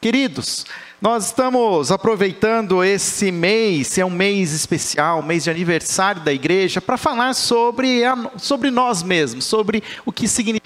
[0.00, 0.64] Queridos,
[1.00, 6.96] nós estamos aproveitando esse mês, é um mês especial, mês de aniversário da igreja, para
[6.96, 10.57] falar sobre, a, sobre nós mesmos, sobre o que significa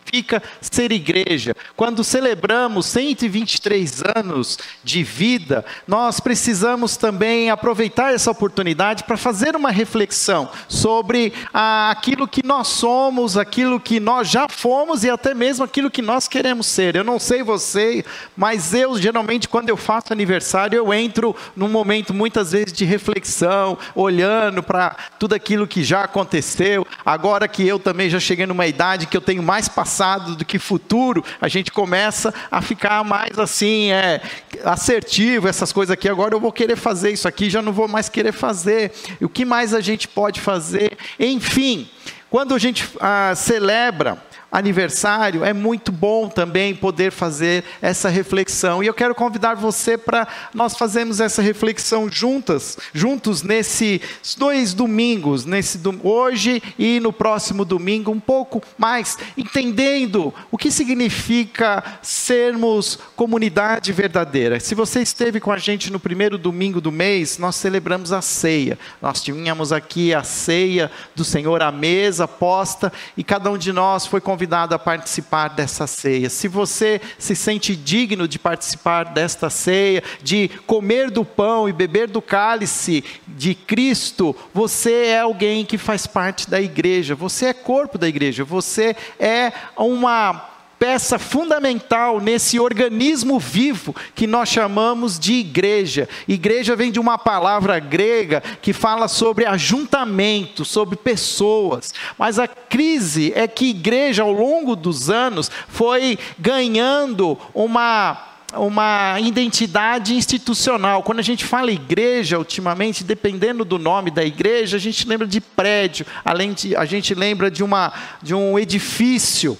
[0.61, 1.57] ser igreja.
[1.75, 9.71] Quando celebramos 123 anos de vida, nós precisamos também aproveitar essa oportunidade para fazer uma
[9.71, 15.65] reflexão sobre ah, aquilo que nós somos, aquilo que nós já fomos e até mesmo
[15.65, 16.95] aquilo que nós queremos ser.
[16.95, 18.05] Eu não sei você,
[18.37, 23.79] mas eu geralmente, quando eu faço aniversário, eu entro num momento muitas vezes de reflexão,
[23.95, 26.87] olhando para tudo aquilo que já aconteceu.
[27.05, 30.02] Agora que eu também já cheguei numa idade que eu tenho mais passado
[30.37, 34.21] do que futuro, a gente começa a ficar mais assim, é,
[34.65, 36.09] assertivo, essas coisas aqui.
[36.09, 38.93] Agora eu vou querer fazer isso aqui, já não vou mais querer fazer.
[39.21, 40.97] E o que mais a gente pode fazer?
[41.19, 41.89] Enfim,
[42.29, 44.19] quando a gente ah, celebra
[44.53, 48.83] aniversário, é muito bom também poder fazer essa reflexão.
[48.83, 54.03] E eu quero convidar você para nós fazermos essa reflexão juntas, juntos nesses
[54.37, 61.83] dois domingos, nesse hoje e no próximo domingo, um pouco mais entendendo o que significa
[62.03, 64.61] sermos comunidade verdadeira.
[64.61, 68.79] Se você esteve com a gente no primeiro domingo do mês, nós celebramos a ceia.
[69.01, 74.07] Nós tínhamos aqui a ceia do Senhor à mesa posta e cada um de nós
[74.07, 76.29] foi convidado convidado a participar dessa ceia.
[76.29, 82.09] Se você se sente digno de participar desta ceia, de comer do pão e beber
[82.09, 87.97] do cálice de Cristo, você é alguém que faz parte da igreja, você é corpo
[87.97, 90.52] da igreja, você é uma
[90.83, 96.09] peça fundamental nesse organismo vivo que nós chamamos de igreja.
[96.27, 101.95] Igreja vem de uma palavra grega que fala sobre ajuntamento, sobre pessoas.
[102.19, 110.15] Mas a crise é que igreja, ao longo dos anos, foi ganhando uma uma identidade
[110.15, 111.03] institucional.
[111.05, 115.41] Quando a gente fala igreja, ultimamente, dependendo do nome da igreja, a gente lembra de
[115.41, 119.57] prédio, além de a gente lembra de, uma, de um edifício.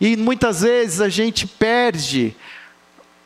[0.00, 2.36] E muitas vezes a gente perde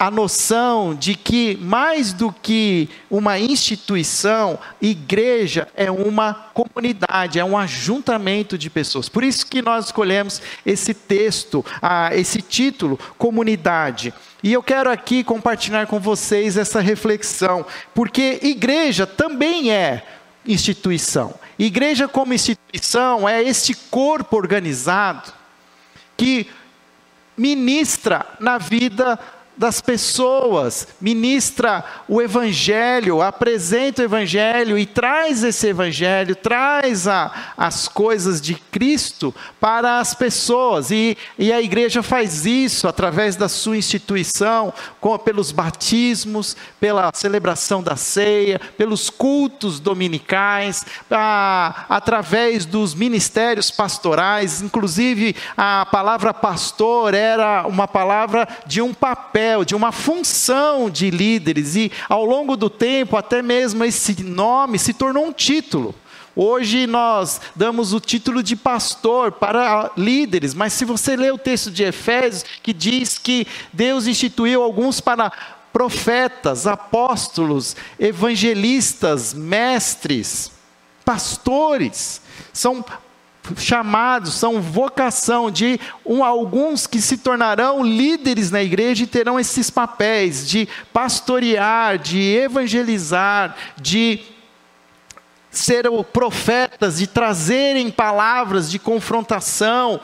[0.02, 7.56] a noção de que, mais do que uma instituição, igreja é uma comunidade, é um
[7.56, 9.08] ajuntamento de pessoas.
[9.08, 11.64] Por isso que nós escolhemos esse texto,
[12.10, 14.12] esse título, comunidade.
[14.42, 20.04] E eu quero aqui compartilhar com vocês essa reflexão, porque igreja também é
[20.44, 21.32] instituição.
[21.56, 25.32] Igreja, como instituição, é este corpo organizado
[26.16, 26.48] que
[27.42, 29.18] ministra na vida
[29.62, 37.86] das pessoas, ministra o Evangelho, apresenta o Evangelho e traz esse Evangelho, traz a, as
[37.86, 40.90] coisas de Cristo para as pessoas.
[40.90, 47.84] E, e a igreja faz isso através da sua instituição, com, pelos batismos, pela celebração
[47.84, 54.60] da ceia, pelos cultos dominicais, a, através dos ministérios pastorais.
[54.60, 61.10] Inclusive, a palavra pastor era uma palavra de um papel papel, de uma função de
[61.10, 65.94] líderes, e ao longo do tempo, até mesmo esse nome se tornou um título.
[66.34, 71.70] Hoje nós damos o título de pastor para líderes, mas se você ler o texto
[71.70, 75.30] de Efésios, que diz que Deus instituiu alguns para
[75.70, 80.50] profetas, apóstolos, evangelistas, mestres,
[81.04, 82.82] pastores, são
[83.56, 89.68] chamados, são vocação de um, alguns que se tornarão líderes na igreja e terão esses
[89.70, 94.20] papéis de pastorear, de evangelizar, de
[95.52, 100.00] ser profetas, de trazerem palavras de confrontação,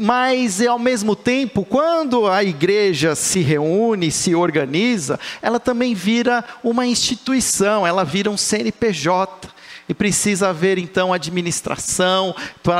[0.00, 6.86] mas ao mesmo tempo, quando a igreja se reúne, se organiza, ela também vira uma
[6.86, 9.48] instituição, ela vira um CNPJ.
[9.92, 12.34] E precisa haver então administração,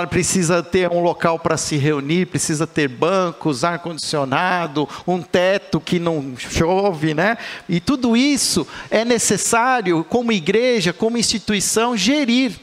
[0.08, 6.34] precisa ter um local para se reunir, precisa ter bancos, ar-condicionado, um teto que não
[6.38, 7.36] chove, né?
[7.68, 12.58] E tudo isso é necessário, como igreja, como instituição, gerir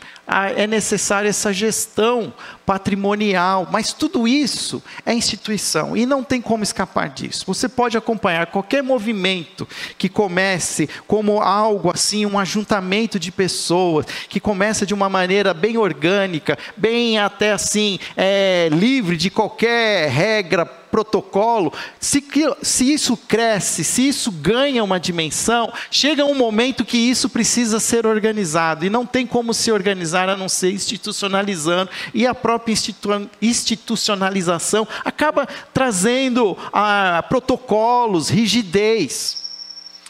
[0.55, 2.33] é necessária essa gestão
[2.65, 7.45] patrimonial, mas tudo isso é instituição e não tem como escapar disso.
[7.47, 9.67] Você pode acompanhar qualquer movimento
[9.97, 15.77] que comece como algo assim, um ajuntamento de pessoas, que começa de uma maneira bem
[15.77, 22.23] orgânica, bem até assim, é, livre de qualquer regra protocolo, se,
[22.61, 28.05] se isso cresce, se isso ganha uma dimensão, chega um momento que isso precisa ser
[28.05, 33.29] organizado, e não tem como se organizar a não ser institucionalizando, e a própria institu
[33.41, 39.43] institucionalização acaba trazendo ah, protocolos, rigidez.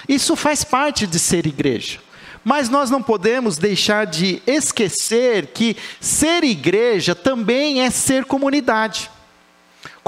[0.08, 2.00] Isso faz parte de ser igreja.
[2.44, 9.10] Mas nós não podemos deixar de esquecer que ser igreja também é ser comunidade.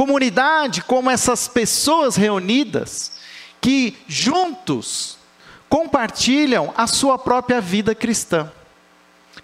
[0.01, 3.12] Comunidade como essas pessoas reunidas
[3.62, 5.15] que juntos
[5.69, 8.51] compartilham a sua própria vida cristã.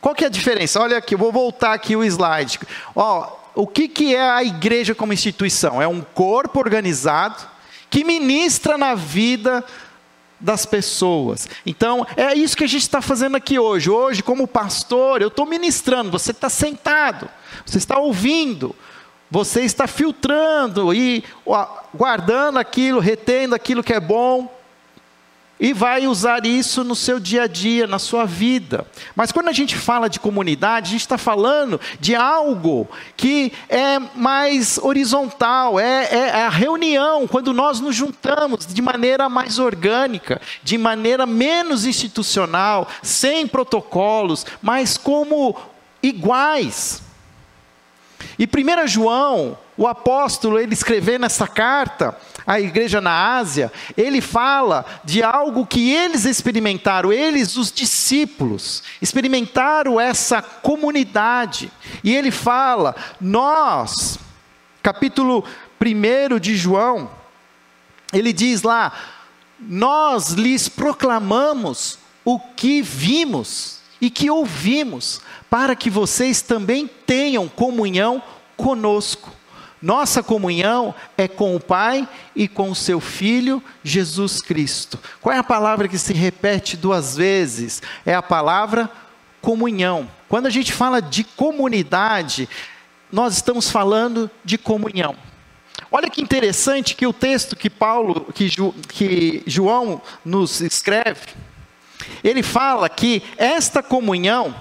[0.01, 0.81] Qual que é a diferença?
[0.81, 2.59] Olha aqui, eu vou voltar aqui o slide.
[2.95, 5.79] Ó, o que, que é a igreja como instituição?
[5.79, 7.47] É um corpo organizado
[7.87, 9.63] que ministra na vida
[10.39, 11.47] das pessoas.
[11.67, 13.91] Então, é isso que a gente está fazendo aqui hoje.
[13.91, 17.29] Hoje, como pastor, eu estou ministrando, você está sentado,
[17.63, 18.75] você está ouvindo,
[19.29, 21.23] você está filtrando e
[21.93, 24.57] guardando aquilo, retendo aquilo que é bom
[25.59, 28.85] e vai usar isso no seu dia a dia, na sua vida.
[29.15, 33.97] Mas quando a gente fala de comunidade, a gente está falando de algo que é
[34.15, 40.39] mais horizontal, é, é, é, a reunião, quando nós nos juntamos de maneira mais orgânica,
[40.63, 45.55] de maneira menos institucional, sem protocolos, mas como
[46.03, 47.06] iguais.
[48.37, 54.85] E 1 João, o apóstolo, ele escrevendo essa carta à igreja na Ásia, ele fala
[55.03, 61.71] de algo que eles experimentaram, eles, os discípulos, experimentaram essa comunidade.
[62.03, 64.17] E ele fala, nós,
[64.81, 65.43] capítulo
[65.81, 67.09] 1 de João,
[68.13, 68.91] ele diz lá:
[69.59, 78.21] Nós lhes proclamamos o que vimos e que ouvimos, para que vocês também tenham comunhão
[78.55, 79.31] conosco.
[79.81, 84.99] Nossa comunhão é com o Pai e com o seu Filho Jesus Cristo.
[85.21, 87.81] Qual é a palavra que se repete duas vezes?
[88.05, 88.89] É a palavra
[89.39, 90.09] comunhão.
[90.27, 92.49] Quando a gente fala de comunidade,
[93.11, 95.15] nós estamos falando de comunhão.
[95.91, 98.49] Olha que interessante que o texto que Paulo, que,
[98.89, 101.27] que João nos escreve,
[102.23, 104.55] ele fala que esta comunhão,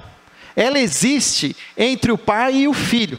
[0.55, 3.19] ela existe entre o Pai e o Filho.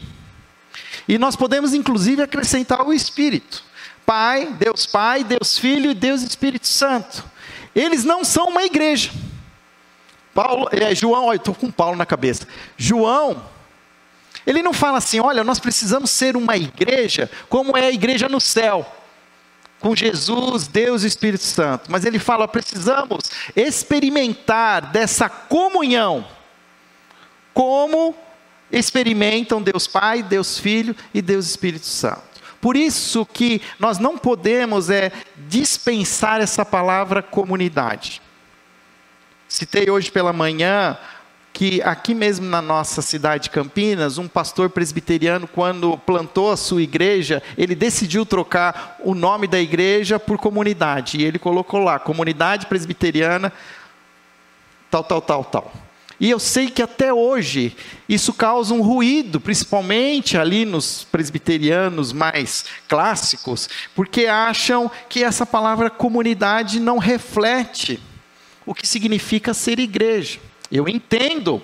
[1.06, 3.64] E nós podemos inclusive acrescentar o Espírito.
[4.04, 7.24] Pai, Deus Pai, Deus Filho e Deus Espírito Santo.
[7.74, 9.10] Eles não são uma igreja.
[10.34, 12.46] Paulo, é, João, olha, estou com Paulo na cabeça.
[12.76, 13.42] João,
[14.46, 18.40] ele não fala assim, olha, nós precisamos ser uma igreja como é a igreja no
[18.40, 18.86] céu,
[19.80, 21.90] com Jesus, Deus e Espírito Santo.
[21.90, 26.26] Mas ele fala, precisamos experimentar dessa comunhão
[27.54, 28.14] como
[28.70, 32.28] experimentam Deus Pai, Deus Filho e Deus Espírito Santo.
[32.60, 35.12] Por isso que nós não podemos é
[35.48, 38.20] dispensar essa palavra comunidade.
[39.48, 40.98] Citei hoje pela manhã
[41.58, 46.80] que aqui mesmo na nossa cidade de Campinas, um pastor presbiteriano, quando plantou a sua
[46.80, 51.18] igreja, ele decidiu trocar o nome da igreja por comunidade.
[51.18, 53.52] E ele colocou lá, comunidade presbiteriana,
[54.88, 55.72] tal, tal, tal, tal.
[56.20, 57.76] E eu sei que até hoje
[58.08, 65.90] isso causa um ruído, principalmente ali nos presbiterianos mais clássicos, porque acham que essa palavra
[65.90, 68.00] comunidade não reflete
[68.64, 70.38] o que significa ser igreja.
[70.70, 71.62] Eu entendo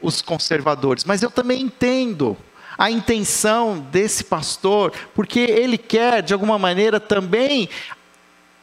[0.00, 2.36] os conservadores, mas eu também entendo
[2.76, 7.68] a intenção desse pastor, porque ele quer, de alguma maneira, também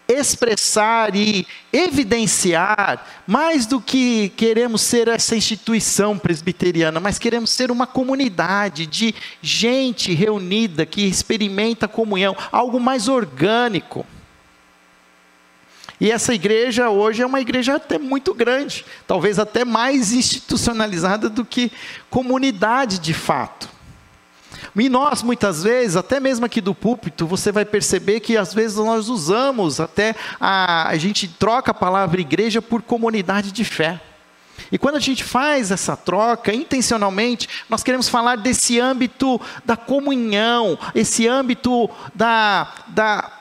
[0.08, 7.88] expressar e evidenciar, mais do que queremos ser essa instituição presbiteriana, mas queremos ser uma
[7.88, 14.06] comunidade de gente reunida que experimenta comunhão, algo mais orgânico.
[16.02, 21.46] E essa igreja hoje é uma igreja até muito grande, talvez até mais institucionalizada do
[21.46, 21.72] que
[22.10, 23.70] comunidade de fato.
[24.76, 28.78] E nós, muitas vezes, até mesmo aqui do púlpito, você vai perceber que às vezes
[28.78, 34.02] nós usamos até, a, a gente troca a palavra igreja por comunidade de fé.
[34.72, 40.80] E quando a gente faz essa troca, intencionalmente, nós queremos falar desse âmbito da comunhão,
[40.96, 43.32] esse âmbito da, da,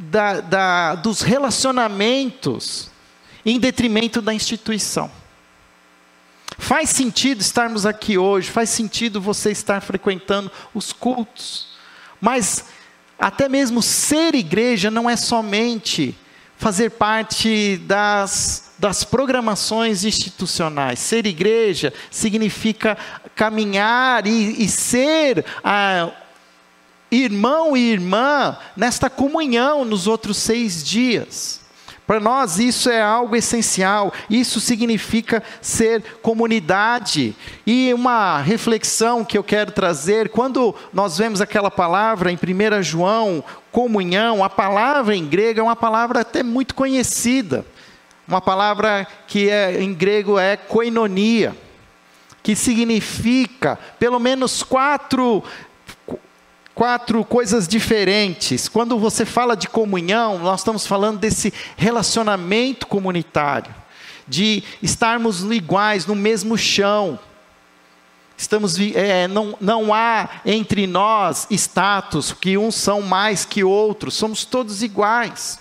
[0.00, 2.90] da, da, dos relacionamentos,
[3.44, 5.10] em detrimento da instituição.
[6.58, 11.68] Faz sentido estarmos aqui hoje, faz sentido você estar frequentando os cultos,
[12.20, 12.64] mas
[13.18, 16.16] até mesmo ser igreja não é somente
[16.56, 20.98] fazer parte das, das programações institucionais.
[20.98, 22.96] Ser igreja significa
[23.34, 26.10] caminhar e, e ser a,
[27.10, 31.60] irmão e irmã nesta comunhão nos outros seis dias.
[32.10, 34.12] Para nós isso é algo essencial.
[34.28, 37.36] Isso significa ser comunidade.
[37.64, 43.44] E uma reflexão que eu quero trazer, quando nós vemos aquela palavra em 1 João,
[43.70, 47.64] comunhão, a palavra em grego é uma palavra até muito conhecida.
[48.26, 51.56] Uma palavra que é, em grego é koinonia,
[52.42, 55.44] que significa pelo menos quatro
[56.74, 58.68] quatro coisas diferentes.
[58.68, 63.74] Quando você fala de comunhão, nós estamos falando desse relacionamento comunitário,
[64.26, 67.18] de estarmos iguais no mesmo chão.
[68.36, 74.44] Estamos, é, não, não há entre nós status que uns são mais que outros, somos
[74.44, 75.58] todos iguais.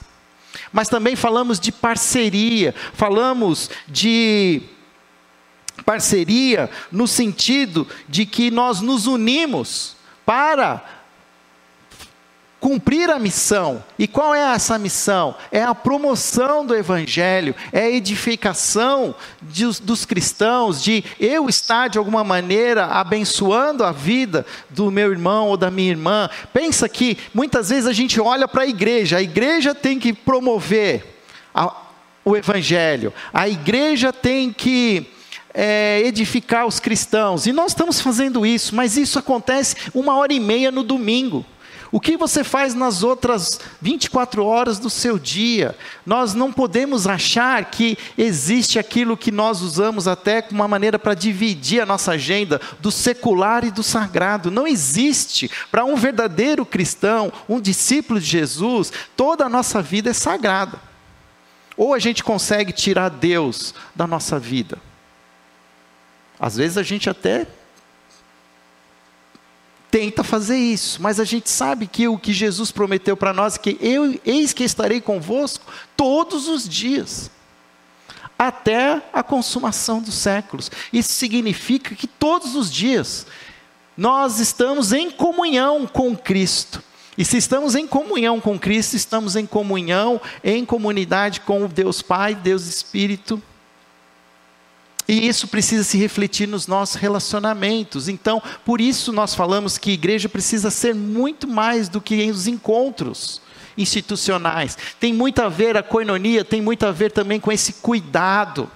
[0.71, 4.61] Mas também falamos de parceria, falamos de
[5.85, 10.98] parceria no sentido de que nós nos unimos para
[12.59, 13.83] cumprir a missão.
[13.97, 15.35] E qual é essa missão?
[15.51, 21.97] É a promoção do Evangelho, é a edificação de, dos cristãos, de eu estar de
[21.97, 26.29] alguma maneira abençoando a vida do meu irmão ou da minha irmã.
[26.53, 31.21] Pensa que muitas vezes a gente olha para a igreja, a igreja tem que promover
[31.53, 31.73] a,
[32.25, 35.13] o Evangelho, a igreja tem que.
[35.51, 40.39] É, edificar os cristãos, e nós estamos fazendo isso, mas isso acontece uma hora e
[40.39, 41.43] meia no domingo.
[41.91, 45.75] O que você faz nas outras 24 horas do seu dia?
[46.05, 51.15] Nós não podemos achar que existe aquilo que nós usamos até como uma maneira para
[51.15, 54.51] dividir a nossa agenda do secular e do sagrado.
[54.51, 55.49] Não existe.
[55.71, 60.79] Para um verdadeiro cristão, um discípulo de Jesus, toda a nossa vida é sagrada.
[61.75, 64.77] Ou a gente consegue tirar Deus da nossa vida.
[66.39, 67.47] Às vezes a gente até
[69.91, 73.59] tenta fazer isso, mas a gente sabe que o que Jesus prometeu para nós é
[73.59, 75.65] que eu eis que estarei convosco
[75.97, 77.31] todos os dias
[78.37, 80.71] até a consumação dos séculos.
[80.93, 83.25] Isso significa que todos os dias
[83.97, 86.81] nós estamos em comunhão com Cristo.
[87.17, 92.33] E se estamos em comunhão com Cristo, estamos em comunhão, em comunidade com Deus Pai,
[92.33, 93.43] Deus Espírito
[95.09, 98.07] e isso precisa se refletir nos nossos relacionamentos.
[98.07, 103.41] Então, por isso nós falamos que igreja precisa ser muito mais do que os encontros
[103.75, 104.77] institucionais.
[104.99, 108.69] Tem muito a ver, a coinonia tem muito a ver também com esse cuidado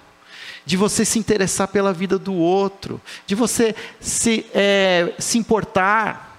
[0.66, 6.36] de você se interessar pela vida do outro, de você se, é, se importar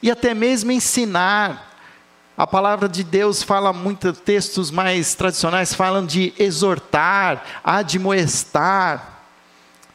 [0.00, 1.74] e até mesmo ensinar.
[2.38, 9.15] A palavra de Deus fala muito, textos mais tradicionais falam de exortar, admoestar.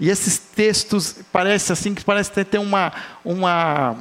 [0.02, 2.92] E esses textos parece assim que parece ter uma
[3.24, 3.96] uma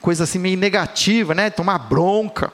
[0.00, 1.50] coisa assim meio negativa, né?
[1.50, 2.50] Tomar bronca.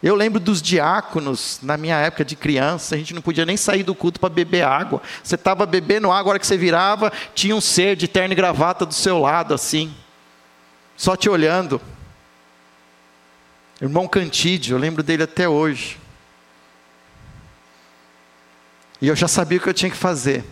[0.00, 3.82] Eu lembro dos diáconos, na minha época de criança, a gente não podia nem sair
[3.82, 5.02] do culto para beber água.
[5.24, 8.36] Você estava bebendo água, a hora que você virava, tinha um ser de terno e
[8.36, 9.92] gravata do seu lado, assim,
[10.96, 11.80] só te olhando.
[13.80, 15.98] Irmão Cantídio, eu lembro dele até hoje.
[19.02, 20.44] E eu já sabia o que eu tinha que fazer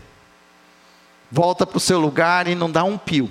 [1.32, 3.30] volta para o seu lugar e não dá um pio.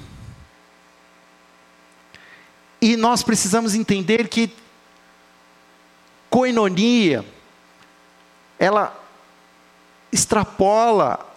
[2.81, 4.51] E nós precisamos entender que
[6.27, 7.23] coinonia,
[8.57, 8.99] ela
[10.11, 11.27] extrapola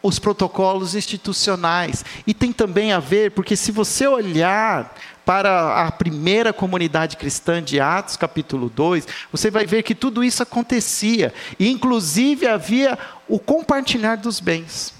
[0.00, 2.04] os protocolos institucionais.
[2.24, 4.94] E tem também a ver, porque se você olhar
[5.24, 10.40] para a primeira comunidade cristã de Atos, capítulo 2, você vai ver que tudo isso
[10.40, 11.34] acontecia.
[11.58, 14.99] E, inclusive, havia o compartilhar dos bens.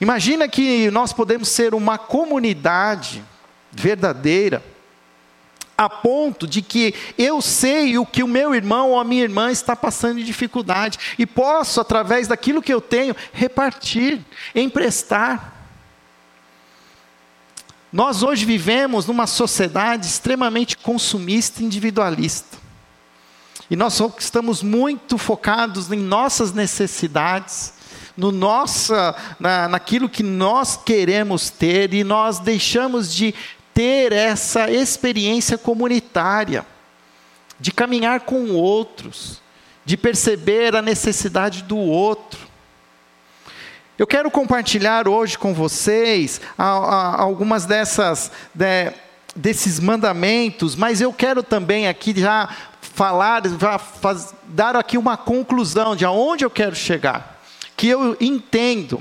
[0.00, 3.24] Imagina que nós podemos ser uma comunidade
[3.72, 4.62] verdadeira,
[5.76, 9.50] a ponto de que eu sei o que o meu irmão ou a minha irmã
[9.50, 14.20] está passando de dificuldade e posso, através daquilo que eu tenho, repartir,
[14.54, 15.54] emprestar.
[17.92, 22.58] Nós hoje vivemos numa sociedade extremamente consumista e individualista.
[23.70, 27.74] E nós estamos muito focados em nossas necessidades,
[28.18, 33.32] no nossa, na, naquilo que nós queremos ter e nós deixamos de
[33.72, 36.66] ter essa experiência comunitária,
[37.60, 39.40] de caminhar com outros,
[39.84, 42.40] de perceber a necessidade do outro.
[43.96, 48.92] Eu quero compartilhar hoje com vocês algumas dessas de,
[49.34, 52.48] desses mandamentos, mas eu quero também aqui já
[52.80, 57.37] falar, já faz, dar aqui uma conclusão de aonde eu quero chegar
[57.78, 59.00] que eu entendo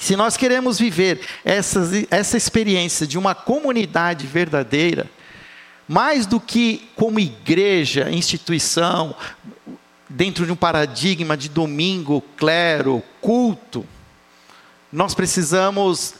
[0.00, 5.08] se nós queremos viver essa, essa experiência de uma comunidade verdadeira,
[5.86, 9.14] mais do que como igreja, instituição,
[10.08, 13.86] dentro de um paradigma de domingo, clero, culto.
[14.90, 16.14] Nós precisamos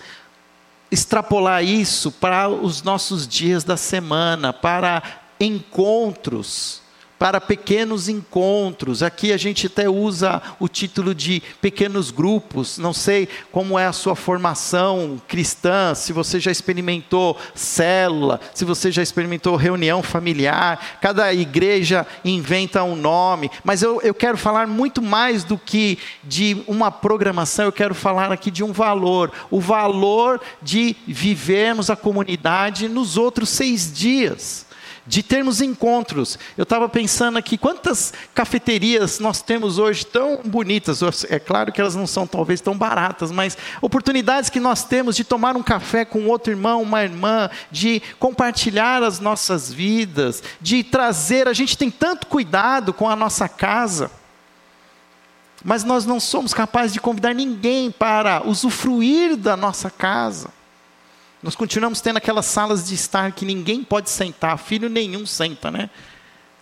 [0.91, 5.03] extrapolar isso para os nossos dias da semana, para
[5.41, 6.84] encontros
[7.19, 9.03] para pequenos encontros.
[9.03, 12.79] Aqui a gente até usa o título de pequenos grupos.
[12.79, 18.91] Não sei como é a sua formação cristã, se você já experimentou célula, se você
[18.91, 20.99] já experimentou reunião familiar.
[21.01, 26.63] Cada igreja inventa um nome, mas eu, eu quero falar muito mais do que de
[26.67, 32.89] uma programação, eu quero falar aqui de um valor o valor de vivermos a comunidade
[32.89, 34.67] nos outros seis dias
[35.07, 36.39] de termos encontros.
[36.57, 41.01] Eu estava pensando aqui, quantas cafeterias nós temos hoje tão bonitas?
[41.29, 45.25] É claro que elas não são talvez tão baratas, mas oportunidades que nós temos de
[45.25, 51.49] tomar um café com outro irmão, uma irmã, de compartilhar as nossas vidas, de trazer.
[51.49, 54.11] A gente tem tanto cuidado com a nossa casa.
[55.63, 60.51] Mas nós não somos capazes de convidar ninguém para usufruir da nossa casa.
[61.45, 65.91] Nós continuamos tendo aquelas salas de estar que ninguém pode sentar, filho nenhum senta, né?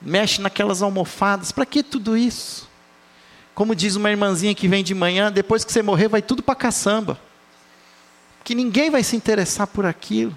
[0.00, 2.68] Mexe naquelas almofadas, para que tudo isso?
[3.54, 6.56] Como diz uma irmãzinha que vem de manhã, depois que você morrer, vai tudo para
[6.56, 7.16] caçamba.
[8.42, 10.36] Que ninguém vai se interessar por aquilo.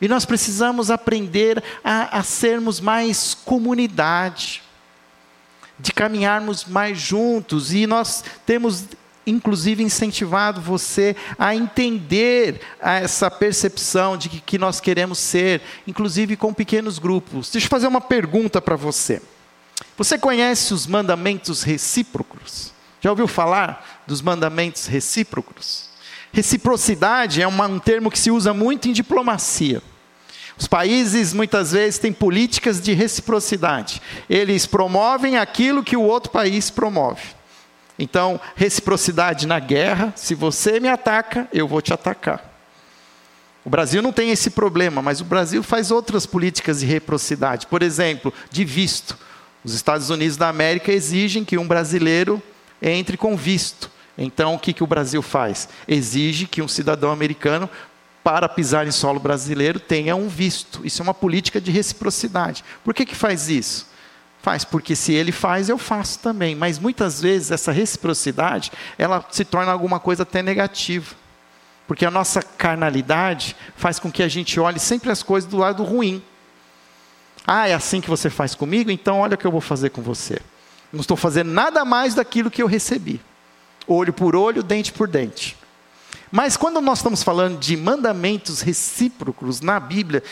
[0.00, 4.62] E nós precisamos aprender a, a sermos mais comunidade,
[5.76, 8.84] de caminharmos mais juntos, e nós temos
[9.26, 16.98] inclusive incentivado você a entender essa percepção de que, nós queremos ser, inclusive com pequenos
[16.98, 17.50] grupos.
[17.50, 19.20] Deixa eu fazer uma pergunta para você.
[19.96, 22.72] Você conhece os mandamentos recíprocos?
[23.00, 25.88] Já ouviu falar dos mandamentos recíprocos?
[26.32, 29.82] Reciprocidade é um termo que se usa muito em diplomacia.
[30.58, 34.00] Os países muitas vezes têm políticas de reciprocidade.
[34.28, 37.35] Eles promovem aquilo que o outro país promove.
[37.98, 42.54] Então, reciprocidade na guerra: se você me ataca, eu vou te atacar.
[43.64, 47.66] O Brasil não tem esse problema, mas o Brasil faz outras políticas de reciprocidade.
[47.66, 49.18] Por exemplo, de visto.
[49.64, 52.40] Os Estados Unidos da América exigem que um brasileiro
[52.80, 53.90] entre com visto.
[54.16, 55.68] Então, o que, que o Brasil faz?
[55.88, 57.68] Exige que um cidadão americano,
[58.22, 60.80] para pisar em solo brasileiro, tenha um visto.
[60.84, 62.64] Isso é uma política de reciprocidade.
[62.84, 63.88] Por que, que faz isso?
[64.46, 66.54] Faz, porque se ele faz, eu faço também.
[66.54, 71.16] Mas muitas vezes essa reciprocidade, ela se torna alguma coisa até negativa.
[71.84, 75.82] Porque a nossa carnalidade faz com que a gente olhe sempre as coisas do lado
[75.82, 76.22] ruim.
[77.44, 78.88] Ah, é assim que você faz comigo?
[78.88, 80.38] Então olha o que eu vou fazer com você.
[80.92, 83.20] Não estou fazendo nada mais daquilo que eu recebi.
[83.84, 85.56] Olho por olho, dente por dente.
[86.30, 90.22] Mas quando nós estamos falando de mandamentos recíprocos na Bíblia,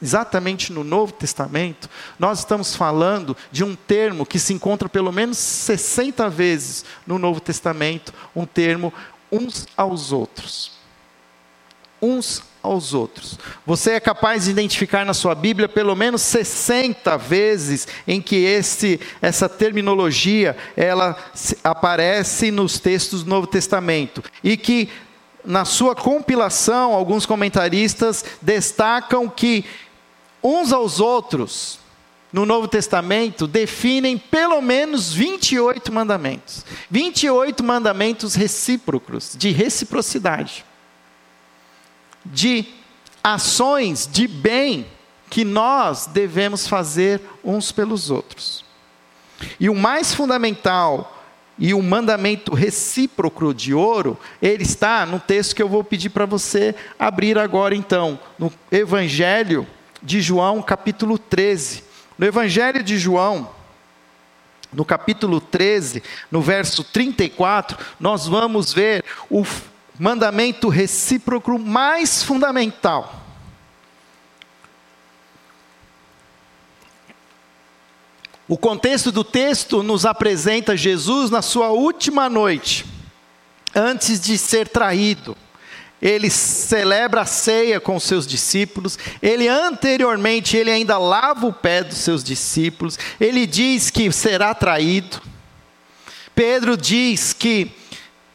[0.00, 5.36] exatamente no Novo Testamento, nós estamos falando de um termo que se encontra pelo menos
[5.38, 8.92] 60 vezes no Novo Testamento, um termo
[9.30, 10.72] uns aos outros.
[12.00, 13.38] Uns aos outros.
[13.66, 18.98] Você é capaz de identificar na sua Bíblia pelo menos 60 vezes em que esse,
[19.20, 21.14] essa terminologia ela
[21.62, 24.88] aparece nos textos do Novo Testamento e que
[25.44, 29.64] na sua compilação, alguns comentaristas destacam que
[30.42, 31.78] uns aos outros,
[32.32, 36.64] no Novo Testamento, definem pelo menos 28 mandamentos.
[36.90, 40.64] 28 mandamentos recíprocos, de reciprocidade.
[42.24, 42.64] De
[43.22, 44.86] ações de bem
[45.30, 48.64] que nós devemos fazer uns pelos outros.
[49.58, 51.13] E o mais fundamental
[51.58, 56.26] e o mandamento recíproco de ouro, ele está no texto que eu vou pedir para
[56.26, 59.66] você abrir agora então, no Evangelho
[60.02, 61.84] de João, capítulo 13.
[62.18, 63.50] No Evangelho de João,
[64.72, 69.44] no capítulo 13, no verso 34, nós vamos ver o
[69.98, 73.23] mandamento recíproco mais fundamental.
[78.46, 82.84] O contexto do texto nos apresenta Jesus na sua última noite,
[83.74, 85.36] antes de ser traído.
[86.02, 88.98] Ele celebra a ceia com seus discípulos.
[89.22, 92.98] Ele anteriormente, ele ainda lava o pé dos seus discípulos.
[93.18, 95.22] Ele diz que será traído.
[96.34, 97.70] Pedro diz que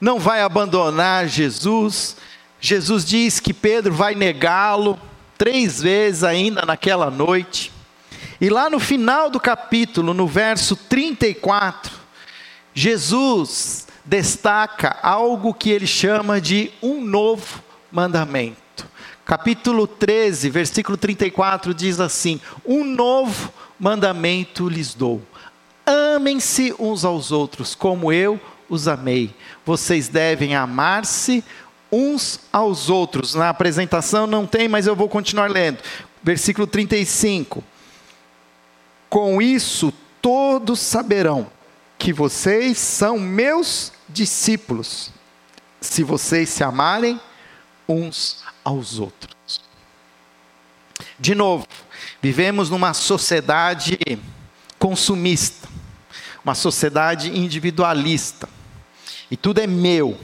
[0.01, 2.17] não vai abandonar Jesus.
[2.59, 4.99] Jesus diz que Pedro vai negá-lo
[5.37, 7.71] três vezes ainda naquela noite.
[8.41, 11.91] E lá no final do capítulo, no verso 34,
[12.73, 18.87] Jesus destaca algo que ele chama de um novo mandamento.
[19.25, 25.21] Capítulo 13, versículo 34 diz assim: Um novo mandamento lhes dou.
[25.85, 29.35] amem-se uns aos outros, como eu os amei.
[29.65, 31.43] Vocês devem amar-se
[31.91, 33.35] uns aos outros.
[33.35, 35.79] Na apresentação não tem, mas eu vou continuar lendo.
[36.23, 37.63] Versículo 35.
[39.09, 39.91] Com isso
[40.21, 41.49] todos saberão
[41.97, 45.11] que vocês são meus discípulos,
[45.81, 47.19] se vocês se amarem
[47.87, 49.61] uns aos outros.
[51.19, 51.67] De novo,
[52.21, 53.97] vivemos numa sociedade
[54.77, 55.67] consumista,
[56.43, 58.47] uma sociedade individualista,
[59.29, 60.17] e tudo é meu.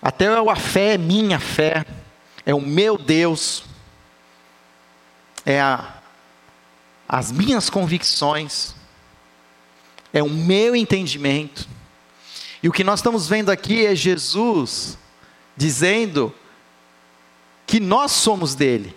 [0.00, 1.84] Até a fé é minha fé,
[2.44, 3.64] é o meu Deus,
[5.44, 5.97] é a,
[7.08, 8.74] as minhas convicções,
[10.12, 11.66] é o meu entendimento.
[12.62, 14.98] E o que nós estamos vendo aqui é Jesus
[15.56, 16.34] dizendo
[17.66, 18.96] que nós somos dele.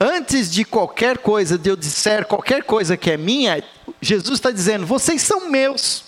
[0.00, 3.62] Antes de qualquer coisa, de eu disser qualquer coisa que é minha,
[4.00, 6.04] Jesus está dizendo: vocês são meus.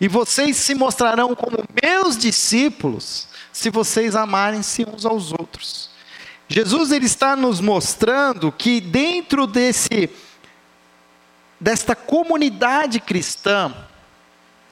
[0.00, 5.95] E vocês se mostrarão como meus discípulos se vocês amarem-se uns aos outros.
[6.48, 10.08] Jesus ele está nos mostrando que dentro desse
[11.58, 13.74] desta comunidade cristã,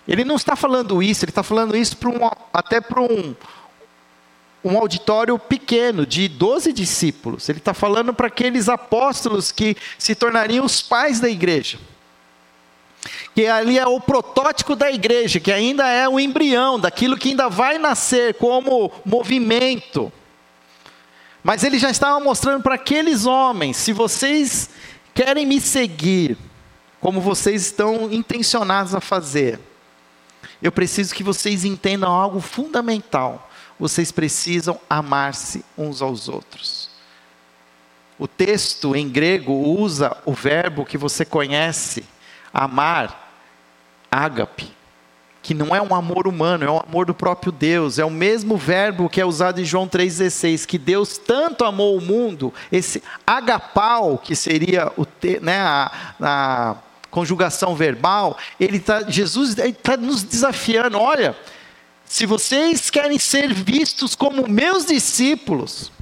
[0.07, 3.35] ele não está falando isso, ele está falando isso um, até para um,
[4.63, 7.49] um auditório pequeno, de 12 discípulos.
[7.49, 11.79] Ele está falando para aqueles apóstolos que se tornariam os pais da igreja
[13.35, 17.49] que ali é o protótipo da igreja, que ainda é o embrião daquilo que ainda
[17.49, 20.13] vai nascer como movimento.
[21.45, 24.71] Mas ele já estava mostrando para aqueles homens: se vocês
[25.13, 26.39] querem me seguir,
[26.99, 29.61] como vocês estão intencionados a fazer,
[30.63, 33.51] eu preciso que vocês entendam algo fundamental.
[33.79, 36.89] Vocês precisam amar-se uns aos outros.
[38.19, 42.05] O texto em grego usa o verbo que você conhece,
[42.53, 43.33] amar,
[44.11, 44.74] ágape,
[45.45, 47.99] que não é um amor humano, é um amor do próprio Deus.
[47.99, 52.01] É o mesmo verbo que é usado em João 3,16, que Deus tanto amou o
[52.01, 55.07] mundo, esse agapau, que seria o,
[55.43, 56.77] né, a, a
[57.11, 61.37] conjugação verbal, ele tá, Jesus está nos desafiando, olha,
[62.07, 65.93] se vocês querem ser vistos como meus discípulos,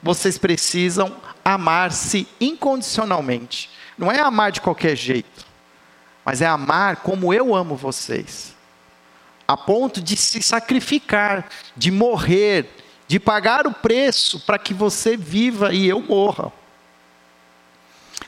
[0.00, 3.68] vocês precisam amar-se incondicionalmente.
[3.98, 5.52] Não é amar de qualquer jeito
[6.24, 8.51] mas é amar como eu amo vocês,
[9.46, 12.68] a ponto de se sacrificar, de morrer,
[13.06, 16.52] de pagar o preço para que você viva e eu morra.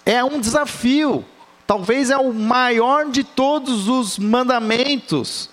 [0.05, 1.25] É um desafio,
[1.67, 5.49] talvez é o maior de todos os mandamentos,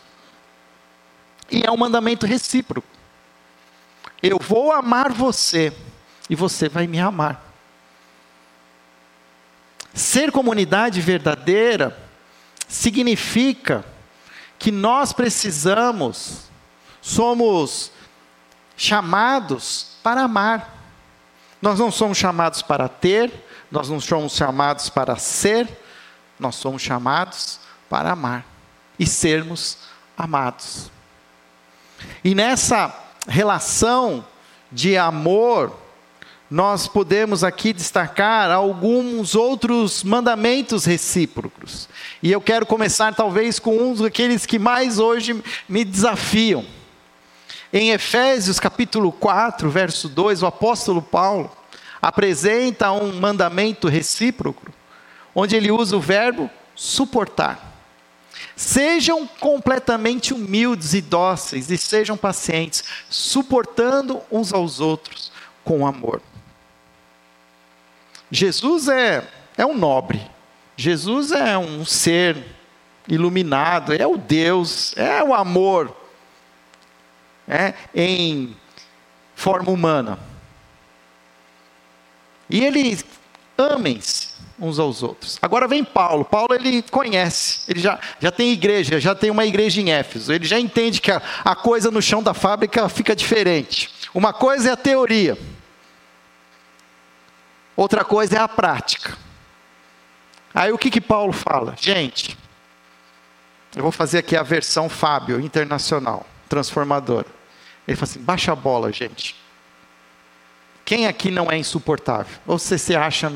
[1.49, 2.87] e é um mandamento recíproco.
[4.23, 5.73] Eu vou amar você
[6.29, 7.43] e você vai me amar.
[9.93, 11.97] Ser comunidade verdadeira
[12.67, 13.83] significa
[14.61, 16.43] que nós precisamos,
[17.01, 17.91] somos
[18.77, 20.77] chamados para amar.
[21.59, 23.33] Nós não somos chamados para ter,
[23.71, 25.67] nós não somos chamados para ser,
[26.39, 28.45] nós somos chamados para amar
[28.99, 29.79] e sermos
[30.15, 30.91] amados.
[32.23, 32.95] E nessa
[33.27, 34.23] relação
[34.71, 35.75] de amor,
[36.51, 41.87] nós podemos aqui destacar alguns outros mandamentos recíprocos.
[42.21, 46.65] E eu quero começar talvez com um daqueles que mais hoje me desafiam.
[47.71, 51.49] Em Efésios capítulo 4, verso 2, o apóstolo Paulo
[52.01, 54.73] apresenta um mandamento recíproco,
[55.33, 57.71] onde ele usa o verbo suportar.
[58.57, 65.31] Sejam completamente humildes e dóceis e sejam pacientes, suportando uns aos outros
[65.63, 66.21] com amor.
[68.31, 70.21] Jesus é, é um nobre,
[70.77, 72.37] Jesus é um ser
[73.07, 75.95] iluminado, é o Deus, é o amor
[77.47, 78.55] é, em
[79.35, 80.17] forma humana.
[82.49, 82.99] E ele
[83.57, 85.39] amem-se uns aos outros.
[85.41, 86.23] Agora vem Paulo.
[86.23, 90.31] Paulo ele conhece, ele já, já tem igreja, já tem uma igreja em Éfeso.
[90.31, 93.89] Ele já entende que a, a coisa no chão da fábrica fica diferente.
[94.13, 95.37] Uma coisa é a teoria,
[97.75, 99.17] outra coisa é a prática.
[100.53, 101.75] Aí o que, que Paulo fala?
[101.79, 102.37] Gente,
[103.75, 107.27] eu vou fazer aqui a versão Fábio, internacional, transformadora.
[107.87, 109.35] Ele fala assim: baixa a bola, gente.
[110.83, 112.37] Quem aqui não é insuportável?
[112.45, 113.31] Ou você se acha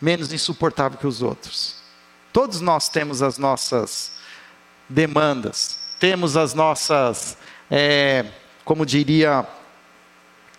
[0.00, 1.82] menos insuportável que os outros?
[2.32, 4.12] Todos nós temos as nossas
[4.88, 7.36] demandas, temos as nossas,
[7.70, 8.24] é,
[8.64, 9.46] como diria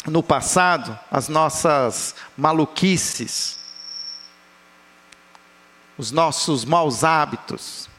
[0.06, 3.60] no passado, as nossas maluquices.
[5.98, 7.89] os nossos maus hábitos.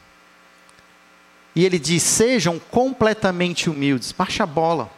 [1.55, 4.89] E ele diz: sejam completamente humildes, baixa a bola.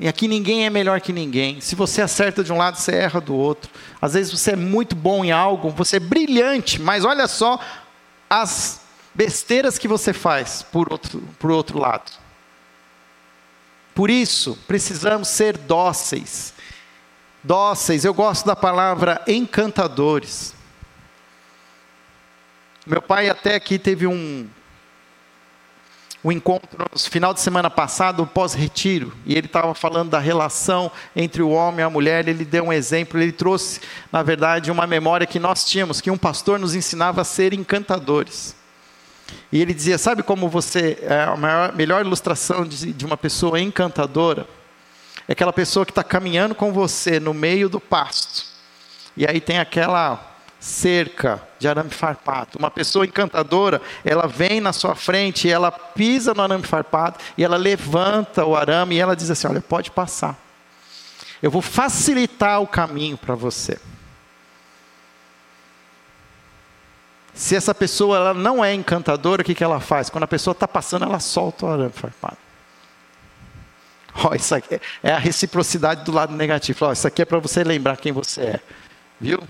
[0.00, 1.60] E aqui ninguém é melhor que ninguém.
[1.60, 3.70] Se você acerta de um lado, você erra do outro.
[4.02, 7.60] Às vezes você é muito bom em algo, você é brilhante, mas olha só
[8.28, 8.80] as
[9.14, 12.10] besteiras que você faz por outro, por outro lado.
[13.94, 16.52] Por isso, precisamos ser dóceis.
[17.42, 20.54] Dóceis, eu gosto da palavra encantadores.
[22.86, 24.48] Meu pai até aqui teve um,
[26.24, 31.42] um encontro no final de semana passado, pós-retiro, e ele estava falando da relação entre
[31.42, 33.80] o homem e a mulher, ele deu um exemplo, ele trouxe,
[34.10, 38.56] na verdade, uma memória que nós tínhamos, que um pastor nos ensinava a ser encantadores.
[39.50, 40.98] E ele dizia: Sabe como você.
[41.02, 44.46] É a maior, melhor ilustração de, de uma pessoa encantadora?
[45.28, 48.44] É aquela pessoa que está caminhando com você no meio do pasto.
[49.16, 52.58] E aí tem aquela cerca de arame farpado.
[52.58, 57.56] Uma pessoa encantadora, ela vem na sua frente, ela pisa no arame farpado e ela
[57.56, 60.38] levanta o arame e ela diz assim: Olha, pode passar.
[61.42, 63.78] Eu vou facilitar o caminho para você.
[67.34, 70.08] Se essa pessoa ela não é encantadora, o que, que ela faz?
[70.08, 72.36] Quando a pessoa está passando, ela solta o arame farpado.
[74.24, 76.86] Oh, isso aqui é a reciprocidade do lado negativo.
[76.86, 78.60] Oh, isso aqui é para você lembrar quem você é.
[79.20, 79.42] Viu?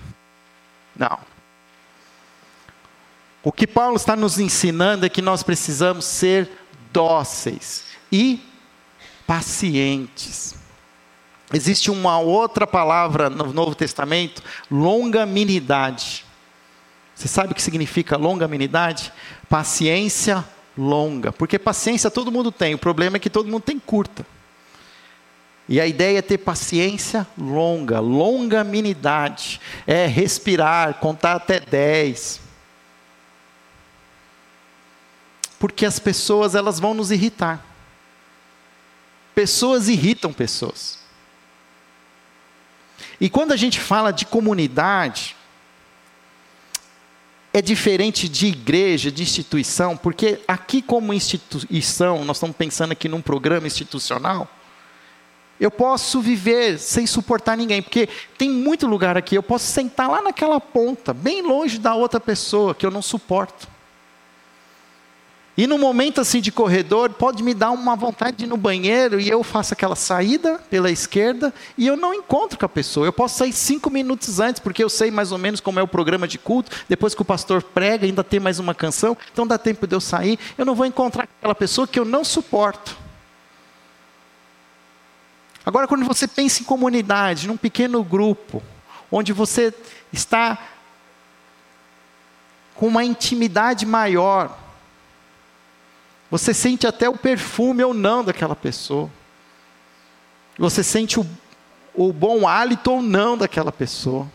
[0.95, 1.19] Não.
[3.43, 6.49] O que Paulo está nos ensinando é que nós precisamos ser
[6.91, 8.43] dóceis e
[9.27, 10.55] pacientes.
[11.53, 16.24] Existe uma outra palavra no Novo Testamento, longanimidade.
[17.15, 19.11] Você sabe o que significa longanimidade?
[19.49, 20.43] Paciência
[20.77, 21.31] longa.
[21.31, 24.25] Porque paciência todo mundo tem, o problema é que todo mundo tem curta.
[25.67, 32.41] E a ideia é ter paciência longa, longanimidade, é respirar, contar até 10.
[35.57, 37.65] Porque as pessoas elas vão nos irritar.
[39.33, 40.99] Pessoas irritam pessoas.
[43.19, 45.34] E quando a gente fala de comunidade,
[47.55, 53.21] é diferente de igreja, de instituição, porque aqui, como instituição, nós estamos pensando aqui num
[53.21, 54.45] programa institucional,
[55.57, 60.21] eu posso viver sem suportar ninguém, porque tem muito lugar aqui, eu posso sentar lá
[60.21, 63.69] naquela ponta, bem longe da outra pessoa que eu não suporto.
[65.57, 69.21] E no momento assim de corredor, pode me dar uma vontade de ir no banheiro
[69.21, 73.05] e eu faço aquela saída pela esquerda e eu não encontro com a pessoa.
[73.05, 75.87] Eu posso sair cinco minutos antes, porque eu sei mais ou menos como é o
[75.87, 76.71] programa de culto.
[76.89, 80.01] Depois que o pastor prega, ainda tem mais uma canção, então dá tempo de eu
[80.01, 80.37] sair.
[80.57, 82.97] Eu não vou encontrar aquela pessoa que eu não suporto.
[85.65, 88.61] Agora, quando você pensa em comunidade, num pequeno grupo,
[89.09, 89.73] onde você
[90.11, 90.59] está
[92.75, 94.64] com uma intimidade maior,
[96.37, 99.09] você sente até o perfume ou não daquela pessoa.
[100.59, 101.25] Você sente o,
[101.93, 104.29] o bom hálito ou não daquela pessoa.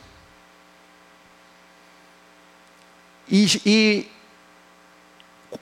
[3.29, 4.09] E, e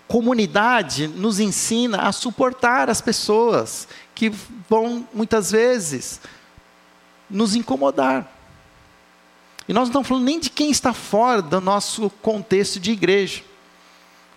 [0.06, 4.30] comunidade nos ensina a suportar as pessoas que
[4.70, 6.20] vão muitas vezes
[7.28, 8.32] nos incomodar.
[9.66, 13.42] E nós não estamos falando nem de quem está fora do nosso contexto de igreja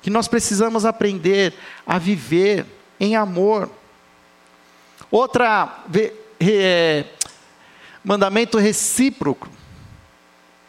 [0.01, 1.53] que nós precisamos aprender
[1.85, 2.65] a viver
[2.99, 3.69] em amor.
[5.09, 5.83] Outra
[6.39, 7.05] é,
[8.03, 9.49] mandamento recíproco.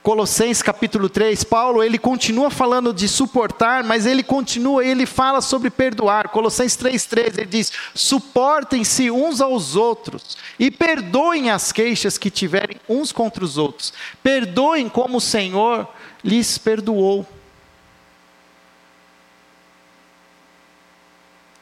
[0.02, 5.70] Colossenses capítulo 3, Paulo, ele continua falando de suportar, mas ele continua, ele fala sobre
[5.70, 6.30] perdoar.
[6.30, 13.12] Colossenses 3:3, ele diz: "Suportem-se uns aos outros e perdoem as queixas que tiverem uns
[13.12, 13.92] contra os outros.
[14.24, 15.86] Perdoem como o Senhor
[16.24, 17.24] lhes perdoou."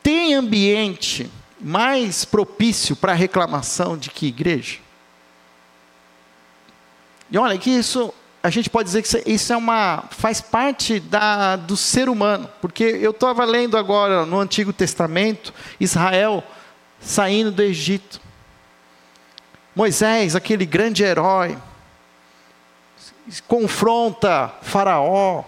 [0.02, 4.78] Tem ambiente mais propício para reclamação de que igreja?
[7.30, 11.56] E olha que isso, a gente pode dizer que isso é uma, faz parte da,
[11.56, 16.42] do ser humano, porque eu estava lendo agora no Antigo Testamento, Israel
[17.00, 18.20] saindo do Egito.
[19.76, 21.56] Moisés, aquele grande herói,
[23.46, 25.44] confronta Faraó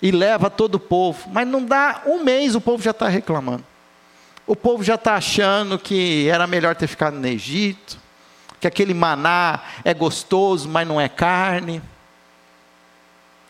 [0.00, 3.64] e leva todo o povo, mas não dá um mês o povo já está reclamando.
[4.46, 7.98] O povo já está achando que era melhor ter ficado no Egito,
[8.60, 11.82] que aquele maná é gostoso, mas não é carne.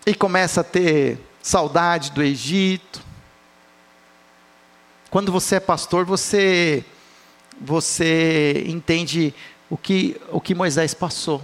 [0.07, 3.03] E começa a ter saudade do Egito.
[5.11, 6.85] Quando você é pastor, você
[7.61, 9.33] você entende
[9.71, 11.43] o que, o que Moisés passou.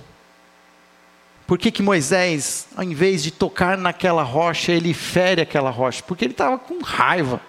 [1.46, 6.02] Por que, que Moisés, ao invés de tocar naquela rocha, ele fere aquela rocha?
[6.02, 7.40] Porque ele estava com raiva.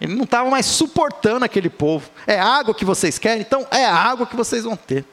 [0.00, 2.10] Ele não estava mais suportando aquele povo.
[2.26, 3.40] É água que vocês querem?
[3.40, 5.04] Então é água que vocês vão ter.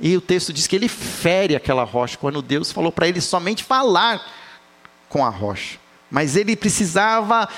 [0.00, 3.62] E o texto diz que ele fere aquela rocha, quando Deus falou para ele somente
[3.62, 4.24] falar
[5.08, 5.78] com a rocha.
[6.10, 7.48] Mas ele precisava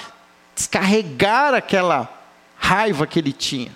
[0.55, 2.13] descarregar aquela
[2.57, 3.75] raiva que ele tinha.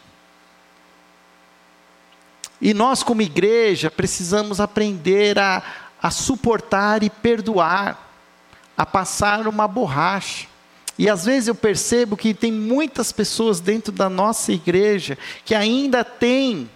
[2.60, 5.62] E nós, como igreja, precisamos aprender a,
[6.02, 8.10] a suportar e perdoar,
[8.76, 10.48] a passar uma borracha.
[10.98, 16.02] E às vezes eu percebo que tem muitas pessoas dentro da nossa igreja que ainda
[16.02, 16.70] têm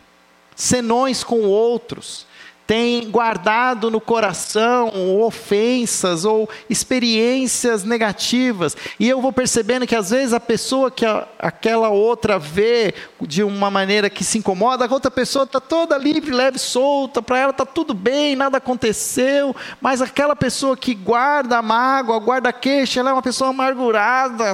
[0.55, 2.27] senões com outros,
[2.71, 8.77] tem guardado no coração ofensas ou experiências negativas.
[8.97, 13.43] E eu vou percebendo que às vezes a pessoa que a, aquela outra vê de
[13.43, 17.51] uma maneira que se incomoda, a outra pessoa está toda livre, leve, solta, para ela
[17.51, 19.53] está tudo bem, nada aconteceu.
[19.81, 24.45] Mas aquela pessoa que guarda a mágoa, guarda a queixa, ela é uma pessoa amargurada,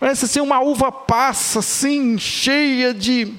[0.00, 3.34] parece assim uma uva passa, assim, cheia de.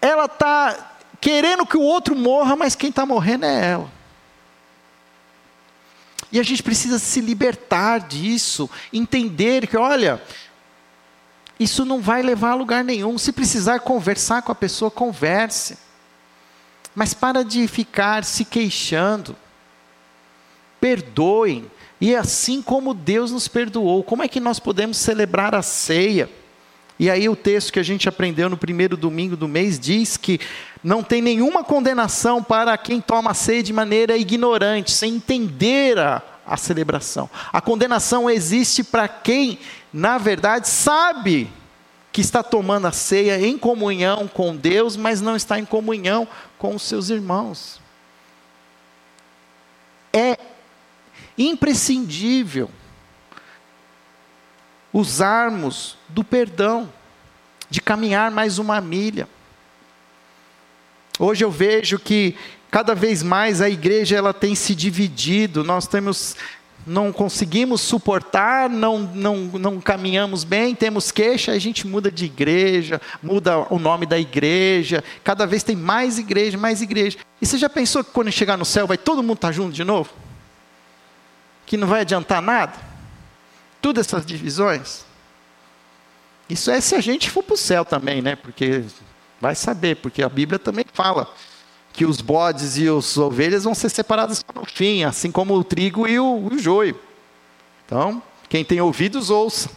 [0.00, 3.96] Ela está querendo que o outro morra, mas quem está morrendo é ela.
[6.30, 10.20] E a gente precisa se libertar disso, entender que, olha,
[11.58, 13.16] isso não vai levar a lugar nenhum.
[13.16, 15.78] Se precisar conversar com a pessoa, converse.
[16.94, 19.36] Mas para de ficar se queixando.
[20.80, 21.70] Perdoem.
[22.00, 26.28] E assim como Deus nos perdoou, como é que nós podemos celebrar a ceia?
[26.98, 30.40] E aí o texto que a gente aprendeu no primeiro domingo do mês diz que
[30.82, 36.56] não tem nenhuma condenação para quem toma ceia de maneira ignorante, sem entender a, a
[36.56, 37.28] celebração.
[37.52, 39.58] A condenação existe para quem,
[39.92, 41.50] na verdade, sabe
[42.10, 46.74] que está tomando a ceia em comunhão com Deus, mas não está em comunhão com
[46.74, 47.78] os seus irmãos.
[50.14, 50.38] É
[51.36, 52.70] imprescindível
[54.96, 56.90] usarmos do perdão,
[57.68, 59.28] de caminhar mais uma milha.
[61.18, 62.34] Hoje eu vejo que
[62.70, 66.34] cada vez mais a igreja ela tem se dividido, nós temos
[66.86, 73.00] não conseguimos suportar, não, não, não caminhamos bem, temos queixa, a gente muda de igreja,
[73.22, 77.18] muda o nome da igreja, cada vez tem mais igreja, mais igreja.
[77.42, 79.82] E você já pensou que quando chegar no céu vai todo mundo estar junto de
[79.84, 80.10] novo?
[81.66, 82.95] Que não vai adiantar nada?
[83.86, 85.04] Tudo essas divisões.
[86.50, 88.34] Isso é se a gente for para o céu também, né?
[88.34, 88.82] Porque
[89.40, 91.32] vai saber, porque a Bíblia também fala
[91.92, 96.04] que os bodes e as ovelhas vão ser separados no fim, assim como o trigo
[96.08, 96.98] e o, o joio.
[97.84, 99.70] Então, quem tem ouvidos, ouça.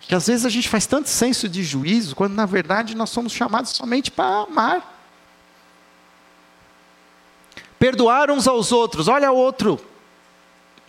[0.00, 3.32] Que às vezes a gente faz tanto senso de juízo, quando na verdade nós somos
[3.32, 5.00] chamados somente para amar.
[7.78, 9.06] Perdoar uns aos outros.
[9.06, 9.93] Olha outro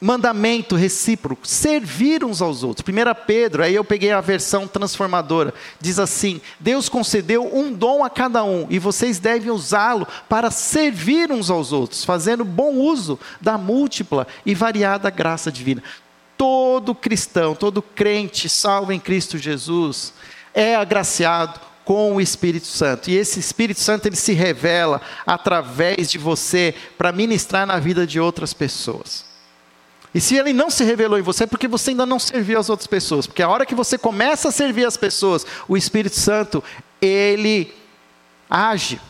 [0.05, 2.85] mandamento recíproco, servir uns aos outros.
[2.87, 8.09] 1 Pedro, aí eu peguei a versão transformadora, diz assim: Deus concedeu um dom a
[8.09, 13.57] cada um e vocês devem usá-lo para servir uns aos outros, fazendo bom uso da
[13.57, 15.81] múltipla e variada graça divina.
[16.37, 20.13] Todo cristão, todo crente salvo em Cristo Jesus
[20.53, 23.09] é agraciado com o Espírito Santo.
[23.09, 28.19] E esse Espírito Santo ele se revela através de você para ministrar na vida de
[28.19, 29.34] outras pessoas.
[30.15, 32.69] E se ele não se revelou em você, é porque você ainda não serviu as
[32.69, 33.27] outras pessoas.
[33.27, 36.63] Porque a hora que você começa a servir as pessoas, o Espírito Santo,
[37.01, 37.73] ele
[38.49, 39.01] age.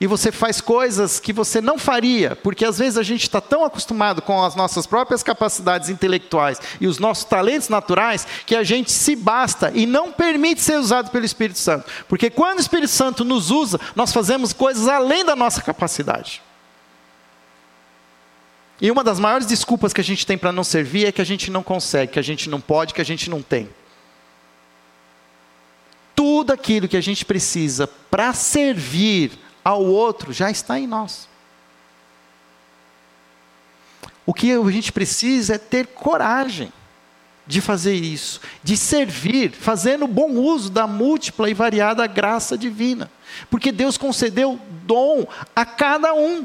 [0.00, 3.62] E você faz coisas que você não faria, porque às vezes a gente está tão
[3.62, 8.90] acostumado com as nossas próprias capacidades intelectuais e os nossos talentos naturais, que a gente
[8.90, 11.84] se basta e não permite ser usado pelo Espírito Santo.
[12.08, 16.47] Porque quando o Espírito Santo nos usa, nós fazemos coisas além da nossa capacidade.
[18.80, 21.24] E uma das maiores desculpas que a gente tem para não servir é que a
[21.24, 23.68] gente não consegue, que a gente não pode, que a gente não tem.
[26.14, 29.32] Tudo aquilo que a gente precisa para servir
[29.64, 31.28] ao outro já está em nós.
[34.24, 36.72] O que a gente precisa é ter coragem
[37.46, 43.10] de fazer isso, de servir, fazendo bom uso da múltipla e variada graça divina.
[43.50, 45.26] Porque Deus concedeu dom
[45.56, 46.44] a cada um.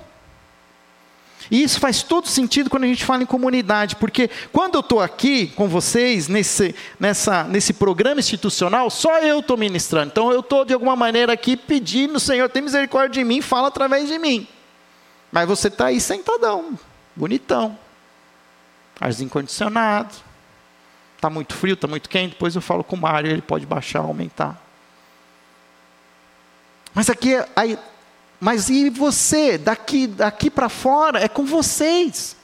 [1.52, 5.02] E isso faz todo sentido quando a gente fala em comunidade, porque quando eu estou
[5.02, 10.08] aqui com vocês, nesse, nessa, nesse programa institucional, só eu estou ministrando.
[10.08, 14.08] Então eu estou, de alguma maneira, aqui pedindo, Senhor, tem misericórdia de mim, fala através
[14.08, 14.48] de mim.
[15.32, 16.78] Mas você está aí sentadão,
[17.16, 17.78] bonitão,
[19.00, 20.14] arzinho condicionado,
[21.16, 24.00] está muito frio, está muito quente, depois eu falo com o Mário, ele pode baixar,
[24.00, 24.62] aumentar.
[26.94, 27.78] Mas aqui, aí,
[28.44, 29.58] mas e você?
[29.58, 32.36] Daqui, daqui para fora é com vocês.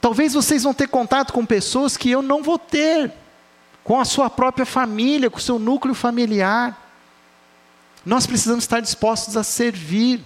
[0.00, 3.12] Talvez vocês vão ter contato com pessoas que eu não vou ter,
[3.82, 6.80] com a sua própria família, com o seu núcleo familiar.
[8.06, 10.24] Nós precisamos estar dispostos a servir,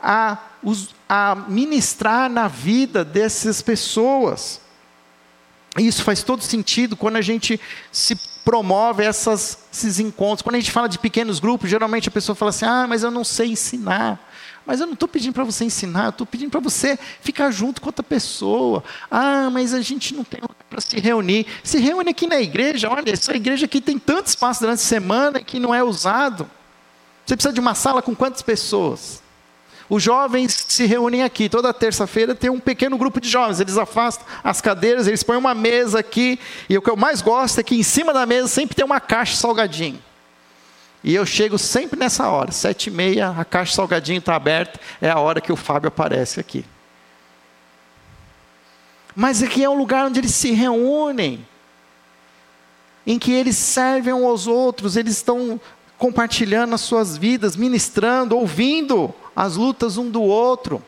[0.00, 0.38] a,
[1.08, 4.60] a ministrar na vida dessas pessoas.
[5.78, 7.60] Isso faz todo sentido quando a gente
[7.92, 10.42] se promove essas, esses encontros.
[10.42, 13.10] Quando a gente fala de pequenos grupos, geralmente a pessoa fala assim: ah, mas eu
[13.10, 14.28] não sei ensinar.
[14.66, 17.80] Mas eu não estou pedindo para você ensinar, eu estou pedindo para você ficar junto
[17.80, 18.84] com outra pessoa.
[19.10, 21.46] Ah, mas a gente não tem lugar para se reunir.
[21.64, 22.88] Se reúne aqui na igreja.
[22.88, 26.48] Olha, essa igreja aqui tem tanto espaço durante a semana que não é usado.
[27.24, 29.19] Você precisa de uma sala com quantas pessoas?
[29.90, 31.48] Os jovens se reúnem aqui.
[31.48, 33.58] Toda terça-feira tem um pequeno grupo de jovens.
[33.58, 36.38] Eles afastam as cadeiras, eles põem uma mesa aqui.
[36.68, 39.00] E o que eu mais gosto é que em cima da mesa sempre tem uma
[39.00, 40.00] caixa salgadinho.
[41.02, 45.10] E eu chego sempre nessa hora, sete e meia, a caixa salgadinho está aberta, é
[45.10, 46.64] a hora que o Fábio aparece aqui.
[49.16, 51.44] Mas aqui é um lugar onde eles se reúnem,
[53.06, 55.58] em que eles servem uns aos outros, eles estão
[55.96, 60.84] compartilhando as suas vidas, ministrando, ouvindo as lutas um do outro.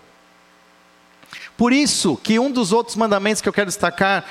[1.57, 4.27] Por isso que um dos outros mandamentos que eu quero destacar,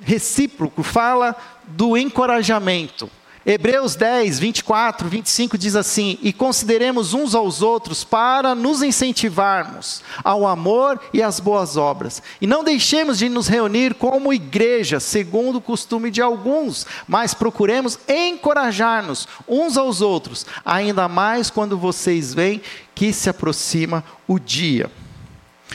[0.00, 1.36] recíproco, fala
[1.68, 3.08] do encorajamento.
[3.44, 10.46] Hebreus 10, 24, 25 diz assim: E consideremos uns aos outros para nos incentivarmos ao
[10.46, 12.22] amor e às boas obras.
[12.40, 17.98] E não deixemos de nos reunir como igreja, segundo o costume de alguns, mas procuremos
[18.08, 22.62] encorajar-nos uns aos outros, ainda mais quando vocês veem
[22.94, 24.88] que se aproxima o dia.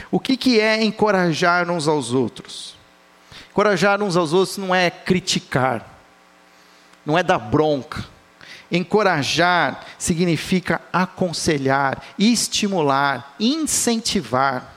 [0.10, 2.78] O que, que é encorajar uns aos outros?
[3.52, 5.97] Encorajar uns aos outros não é criticar
[7.08, 8.04] não é dar bronca.
[8.70, 14.76] Encorajar significa aconselhar, estimular, incentivar.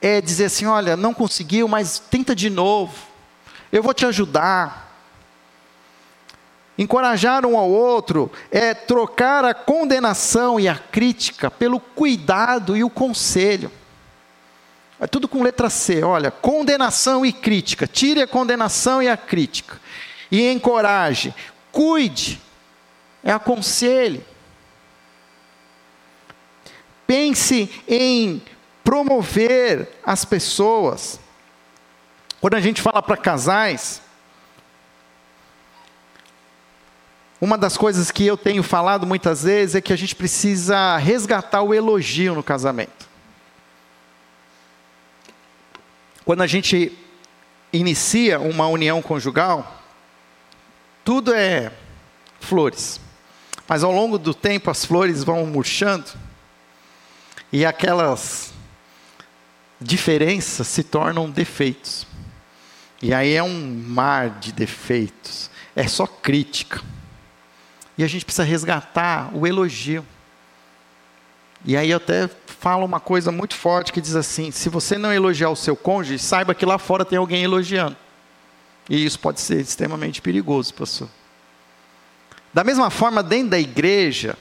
[0.00, 2.94] É dizer assim: olha, não conseguiu, mas tenta de novo.
[3.70, 4.88] Eu vou te ajudar.
[6.78, 12.88] Encorajar um ao outro é trocar a condenação e a crítica pelo cuidado e o
[12.88, 13.70] conselho.
[15.00, 16.04] É tudo com letra C.
[16.04, 17.86] Olha, condenação e crítica.
[17.86, 19.80] Tire a condenação e a crítica.
[20.30, 21.34] E encoraje.
[21.72, 22.40] Cuide.
[23.24, 24.24] É aconselhe.
[27.06, 28.42] Pense em
[28.84, 31.18] promover as pessoas.
[32.40, 34.02] Quando a gente fala para casais,
[37.40, 41.62] uma das coisas que eu tenho falado muitas vezes é que a gente precisa resgatar
[41.62, 43.09] o elogio no casamento.
[46.30, 46.96] Quando a gente
[47.72, 49.82] inicia uma união conjugal,
[51.04, 51.72] tudo é
[52.38, 53.00] flores.
[53.66, 56.08] Mas ao longo do tempo as flores vão murchando
[57.50, 58.52] e aquelas
[59.80, 62.06] diferenças se tornam defeitos.
[63.02, 66.80] E aí é um mar de defeitos, é só crítica.
[67.98, 70.06] E a gente precisa resgatar o elogio.
[71.64, 72.30] E aí eu até
[72.60, 76.18] falo uma coisa muito forte que diz assim: se você não elogiar o seu cônjuge,
[76.18, 77.96] saiba que lá fora tem alguém elogiando.
[78.88, 81.08] E isso pode ser extremamente perigoso, pastor.
[82.52, 84.36] Da mesma forma, dentro da igreja,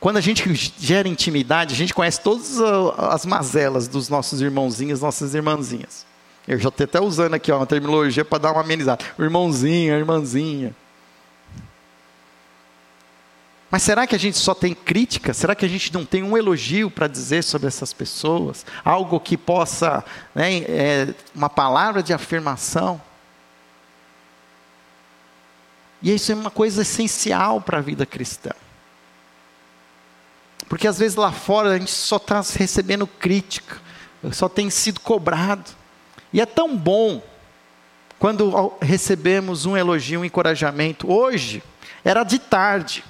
[0.00, 0.44] quando a gente
[0.78, 6.04] gera intimidade, a gente conhece todas as mazelas dos nossos irmãozinhos, nossas irmãzinhas.
[6.46, 9.04] Eu já estou até usando aqui ó, uma terminologia para dar uma amenizada.
[9.18, 10.74] Irmãozinho, irmãzinha.
[13.72, 15.32] Mas será que a gente só tem crítica?
[15.32, 18.66] Será que a gente não tem um elogio para dizer sobre essas pessoas?
[18.84, 20.04] Algo que possa,
[20.34, 23.00] né, é, uma palavra de afirmação?
[26.02, 28.50] E isso é uma coisa essencial para a vida cristã.
[30.68, 33.80] Porque às vezes lá fora a gente só está recebendo crítica,
[34.32, 35.70] só tem sido cobrado.
[36.30, 37.22] E é tão bom
[38.18, 41.10] quando recebemos um elogio, um encorajamento.
[41.10, 41.62] Hoje,
[42.04, 43.02] era de tarde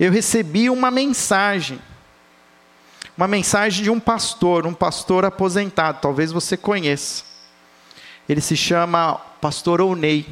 [0.00, 1.78] eu recebi uma mensagem.
[3.14, 7.22] Uma mensagem de um pastor, um pastor aposentado, talvez você conheça.
[8.26, 10.26] Ele se chama Pastor Onei.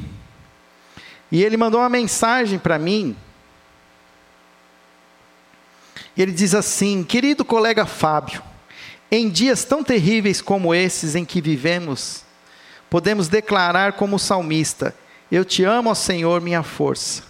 [1.31, 3.15] E ele mandou uma mensagem para mim.
[6.17, 8.41] Ele diz assim: Querido colega Fábio,
[9.11, 12.23] em dias tão terríveis como esses em que vivemos,
[12.89, 14.95] podemos declarar como salmista:
[15.31, 17.28] Eu te amo, Senhor, minha força.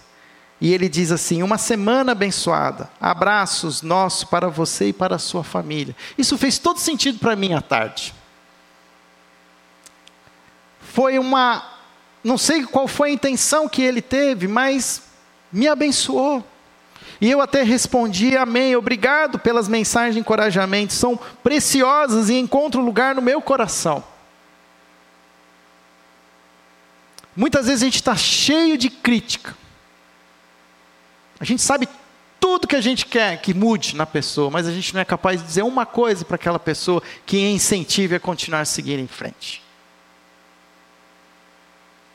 [0.60, 5.42] E ele diz assim: Uma semana abençoada, abraços nossos para você e para a sua
[5.42, 5.96] família.
[6.18, 8.14] Isso fez todo sentido para mim à tarde.
[10.80, 11.70] Foi uma
[12.22, 15.02] não sei qual foi a intenção que ele teve, mas
[15.50, 16.44] me abençoou.
[17.20, 23.14] E eu até respondi, amém, obrigado pelas mensagens de encorajamento, são preciosas e encontram lugar
[23.14, 24.02] no meu coração.
[27.36, 29.56] Muitas vezes a gente está cheio de crítica.
[31.40, 31.88] A gente sabe
[32.38, 35.40] tudo que a gente quer que mude na pessoa, mas a gente não é capaz
[35.40, 39.62] de dizer uma coisa para aquela pessoa que incentive a continuar a seguir em frente.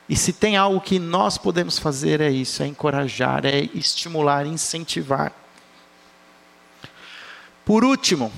[0.08, 5.32] E se tem algo que nós podemos fazer é isso, é encorajar, é estimular, incentivar.
[7.64, 8.32] Por último,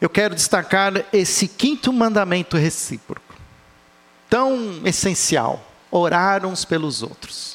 [0.00, 3.34] eu quero destacar esse quinto mandamento recíproco,
[4.28, 7.53] tão essencial: orar uns pelos outros.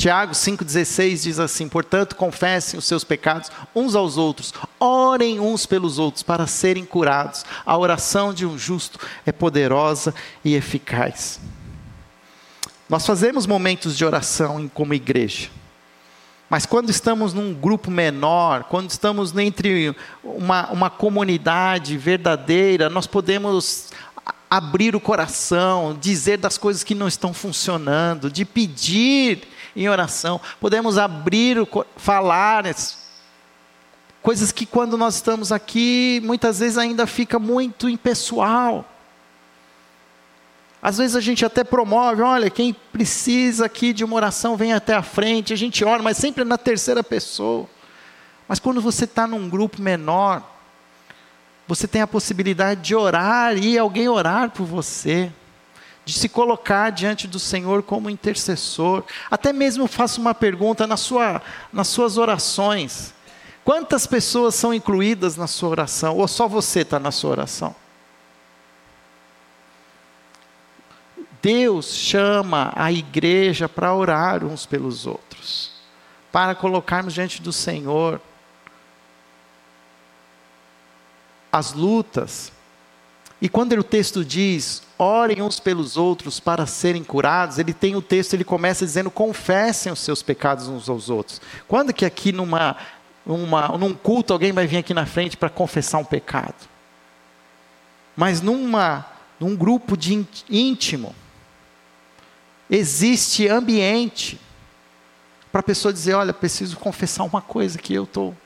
[0.00, 5.98] Tiago 5,16 diz assim: Portanto, confessem os seus pecados uns aos outros, orem uns pelos
[5.98, 7.44] outros para serem curados.
[7.66, 11.38] A oração de um justo é poderosa e eficaz.
[12.88, 15.50] Nós fazemos momentos de oração como igreja.
[16.48, 19.94] Mas quando estamos num grupo menor, quando estamos entre
[20.24, 23.90] uma, uma comunidade verdadeira, nós podemos
[24.50, 29.46] abrir o coração, dizer das coisas que não estão funcionando, de pedir
[29.82, 31.56] em oração, podemos abrir,
[31.96, 32.64] falar,
[34.20, 38.84] coisas que quando nós estamos aqui, muitas vezes ainda fica muito impessoal.
[40.82, 44.94] Às vezes a gente até promove, olha, quem precisa aqui de uma oração vem até
[44.94, 47.66] a frente, a gente ora, mas sempre na terceira pessoa.
[48.46, 50.42] Mas quando você está num grupo menor,
[51.66, 55.32] você tem a possibilidade de orar e alguém orar por você
[56.10, 59.04] de se colocar diante do Senhor como intercessor.
[59.30, 61.40] Até mesmo faço uma pergunta na sua,
[61.72, 63.14] nas suas orações.
[63.64, 66.16] Quantas pessoas são incluídas na sua oração?
[66.16, 67.76] Ou só você está na sua oração?
[71.40, 75.72] Deus chama a igreja para orar uns pelos outros,
[76.32, 78.20] para colocarmos diante do Senhor
[81.52, 82.52] as lutas.
[83.40, 88.02] E quando o texto diz, orem uns pelos outros para serem curados, ele tem o
[88.02, 91.40] texto, ele começa dizendo, confessem os seus pecados uns aos outros.
[91.66, 92.76] Quando que aqui numa,
[93.24, 96.68] numa, num culto alguém vai vir aqui na frente para confessar um pecado?
[98.14, 99.06] Mas numa,
[99.38, 101.14] num grupo de íntimo,
[102.68, 104.38] existe ambiente
[105.50, 108.36] para a pessoa dizer, olha, preciso confessar uma coisa que eu estou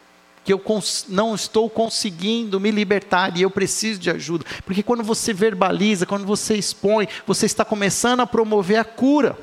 [0.45, 0.63] que eu
[1.09, 4.45] não estou conseguindo me libertar e eu preciso de ajuda.
[4.65, 9.39] Porque quando você verbaliza, quando você expõe, você está começando a promover a cura.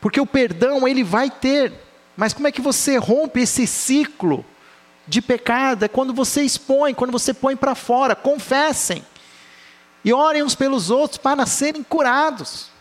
[0.00, 1.72] Porque o perdão ele vai ter,
[2.16, 4.44] mas como é que você rompe esse ciclo
[5.08, 5.84] de pecado?
[5.84, 9.04] É quando você expõe, quando você põe para fora, confessem.
[10.04, 12.73] E orem uns pelos outros para serem curados.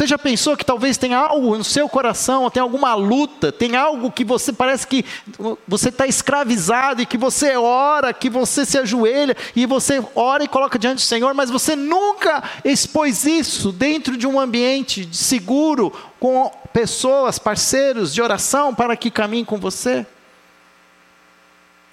[0.00, 4.10] Você já pensou que talvez tenha algo no seu coração, tem alguma luta, tem algo
[4.10, 5.04] que você parece que
[5.68, 10.48] você está escravizado e que você ora, que você se ajoelha e você ora e
[10.48, 16.50] coloca diante do Senhor, mas você nunca expôs isso dentro de um ambiente seguro, com
[16.72, 20.06] pessoas, parceiros de oração para que caminhem com você?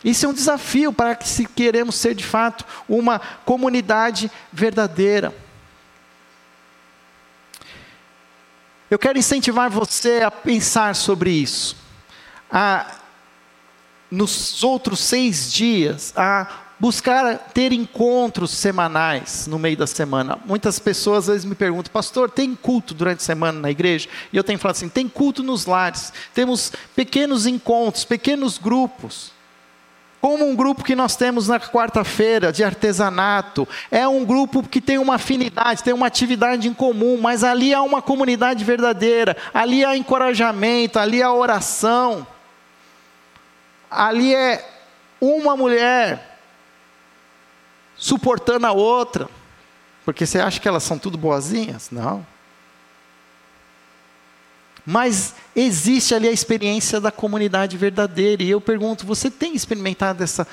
[0.01, 5.35] Isso é um desafio para que se queremos ser de fato uma comunidade verdadeira.
[8.89, 11.75] Eu quero incentivar você a pensar sobre isso.
[12.49, 12.95] A,
[14.09, 16.47] nos outros seis dias, a
[16.79, 20.39] buscar ter encontros semanais no meio da semana.
[20.45, 24.07] Muitas pessoas às vezes me perguntam, pastor, tem culto durante a semana na igreja?
[24.31, 29.35] E eu tenho falado assim: tem culto nos lares, temos pequenos encontros, pequenos grupos.
[30.19, 34.97] Como um grupo que nós temos na quarta-feira de artesanato, é um grupo que tem
[34.97, 39.95] uma afinidade, tem uma atividade em comum, mas ali há uma comunidade verdadeira, ali há
[39.95, 42.25] encorajamento, ali há oração,
[43.89, 44.67] ali é
[45.21, 46.39] uma mulher
[47.95, 49.29] suportando a outra,
[50.03, 51.89] porque você acha que elas são tudo boazinhas?
[51.91, 52.25] Não.
[54.89, 58.41] Mas existe ali a experiência da comunidade verdadeira.
[58.41, 60.47] E eu pergunto: você tem experimentado essa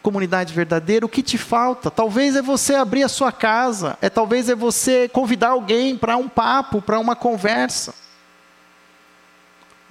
[0.00, 1.04] comunidade verdadeira?
[1.04, 1.90] O que te falta?
[1.90, 6.28] Talvez é você abrir a sua casa, é talvez é você convidar alguém para um
[6.28, 7.92] papo, para uma conversa.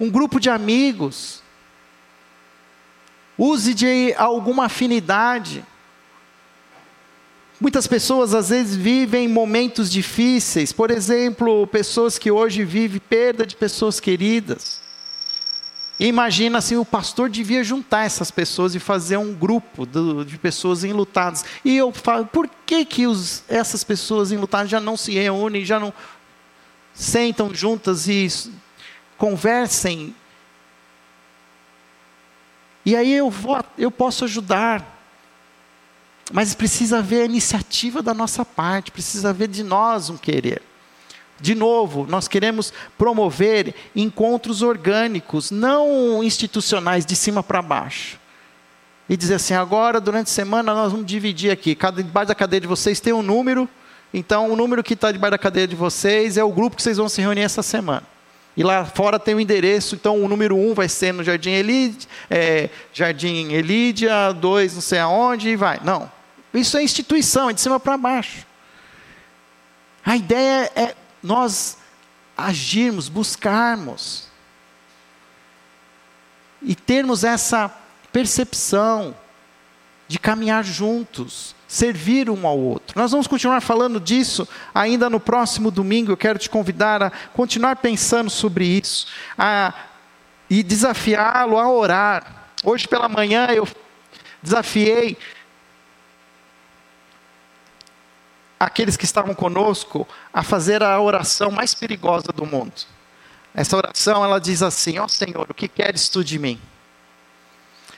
[0.00, 1.42] Um grupo de amigos.
[3.36, 5.62] Use de alguma afinidade.
[7.64, 13.56] Muitas pessoas às vezes vivem momentos difíceis, por exemplo, pessoas que hoje vivem perda de
[13.56, 14.82] pessoas queridas.
[15.98, 19.86] Imagina se o pastor devia juntar essas pessoas e fazer um grupo
[20.26, 21.42] de pessoas enlutadas.
[21.64, 25.80] E eu falo, por que, que os, essas pessoas enlutadas já não se reúnem, já
[25.80, 25.90] não
[26.92, 28.28] sentam juntas e
[29.16, 30.14] conversem?
[32.84, 34.93] E aí eu, vou, eu posso ajudar.
[36.32, 40.62] Mas precisa haver a iniciativa da nossa parte, precisa haver de nós um querer.
[41.40, 48.18] De novo, nós queremos promover encontros orgânicos, não institucionais de cima para baixo.
[49.08, 51.74] E dizer assim: agora, durante a semana, nós vamos dividir aqui.
[51.74, 53.68] Cada, debaixo da cadeia de vocês tem um número,
[54.12, 56.96] então o número que está debaixo da cadeia de vocês é o grupo que vocês
[56.96, 58.04] vão se reunir essa semana.
[58.56, 62.08] E lá fora tem o endereço, então o número um vai ser no Jardim Elídia,
[62.30, 65.80] é, Jardim Elídia, dois não sei aonde, e vai.
[65.82, 66.10] Não.
[66.54, 68.46] Isso é instituição, é de cima para baixo.
[70.04, 71.78] A ideia é nós
[72.36, 74.28] agirmos, buscarmos
[76.62, 77.70] e termos essa
[78.12, 79.14] percepção
[80.06, 82.98] de caminhar juntos, servir um ao outro.
[82.98, 86.12] Nós vamos continuar falando disso ainda no próximo domingo.
[86.12, 89.72] Eu quero te convidar a continuar pensando sobre isso a,
[90.48, 92.50] e desafiá-lo a orar.
[92.62, 93.66] Hoje pela manhã eu
[94.42, 95.16] desafiei
[98.64, 102.72] aqueles que estavam conosco a fazer a oração mais perigosa do mundo.
[103.54, 106.60] Essa oração, ela diz assim: Ó oh, Senhor, o que queres tu de mim?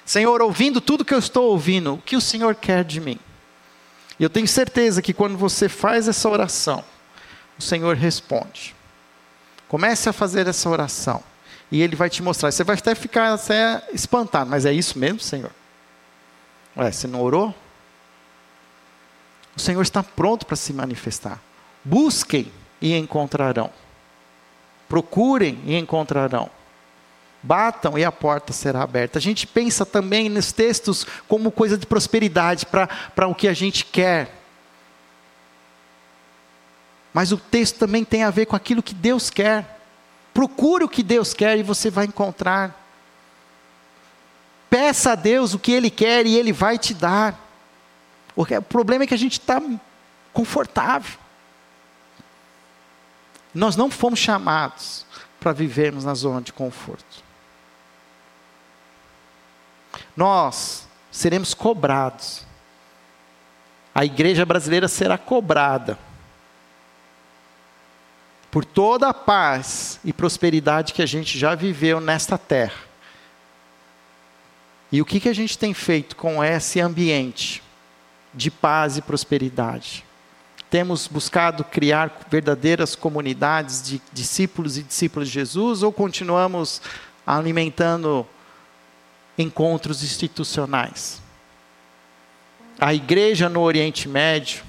[0.05, 3.19] Senhor, ouvindo tudo que eu estou ouvindo, o que o Senhor quer de mim?
[4.19, 6.85] E eu tenho certeza que quando você faz essa oração,
[7.59, 8.75] o Senhor responde.
[9.69, 11.23] Comece a fazer essa oração.
[11.71, 12.53] E Ele vai te mostrar.
[12.53, 15.51] Você vai até ficar até espantado, mas é isso mesmo, Senhor?
[16.77, 17.55] Ué, você não orou?
[19.57, 21.41] O Senhor está pronto para se manifestar.
[21.83, 23.71] Busquem e encontrarão.
[24.89, 26.51] Procurem e encontrarão.
[27.43, 29.19] Batam e a porta será aberta.
[29.19, 33.85] A gente pensa também nos textos como coisa de prosperidade para o que a gente
[33.85, 34.35] quer.
[37.15, 39.81] Mas o texto também tem a ver com aquilo que Deus quer.
[40.35, 42.85] Procure o que Deus quer e você vai encontrar.
[44.69, 47.46] Peça a Deus o que Ele quer e Ele vai te dar.
[48.37, 49.61] O problema é que a gente está
[50.33, 51.19] confortável.
[53.55, 55.07] Nós não fomos chamados
[55.41, 57.25] para vivermos na zona de conforto.
[60.15, 62.45] Nós seremos cobrados.
[63.95, 65.99] A igreja brasileira será cobrada
[68.51, 72.85] por toda a paz e prosperidade que a gente já viveu nesta terra.
[74.93, 77.63] E o que, que a gente tem feito com esse ambiente?
[78.37, 80.05] De paz e prosperidade.
[80.69, 86.83] Temos buscado criar verdadeiras comunidades de discípulos e discípulas de Jesus ou continuamos
[87.27, 88.27] alimentando
[89.39, 91.23] encontros institucionais?
[92.79, 94.63] A igreja no Oriente Médio,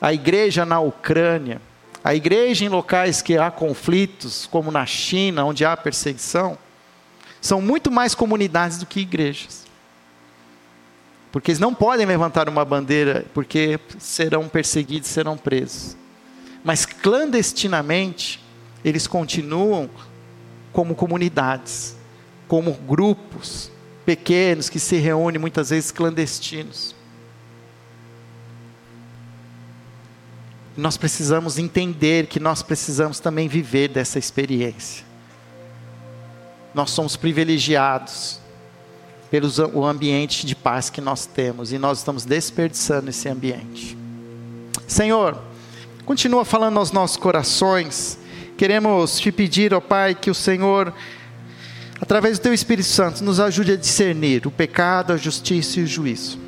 [0.00, 1.60] a igreja na Ucrânia,
[2.04, 6.58] a igreja em locais que há conflitos, como na China, onde há perseguição,
[7.40, 9.67] são muito mais comunidades do que igrejas.
[11.30, 15.96] Porque eles não podem levantar uma bandeira, porque serão perseguidos, serão presos.
[16.64, 18.42] Mas clandestinamente,
[18.84, 19.90] eles continuam
[20.72, 21.96] como comunidades,
[22.46, 23.70] como grupos
[24.06, 26.94] pequenos que se reúnem muitas vezes clandestinos.
[30.74, 35.04] Nós precisamos entender que nós precisamos também viver dessa experiência.
[36.72, 38.37] Nós somos privilegiados
[39.30, 43.96] pelo ambiente de paz que nós temos e nós estamos desperdiçando esse ambiente.
[44.86, 45.38] Senhor,
[46.04, 48.18] continua falando aos nossos corações.
[48.56, 50.92] Queremos te pedir, ó Pai, que o Senhor,
[52.00, 55.86] através do Teu Espírito Santo, nos ajude a discernir o pecado, a justiça e o
[55.86, 56.38] juízo.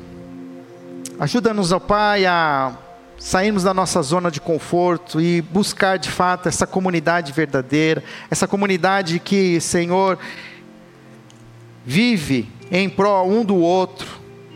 [1.19, 2.75] Ajuda-nos, ó Pai, a
[3.19, 9.19] sairmos da nossa zona de conforto e buscar de fato essa comunidade verdadeira, essa comunidade
[9.19, 10.17] que, Senhor,
[11.85, 14.07] vive em prol um do outro,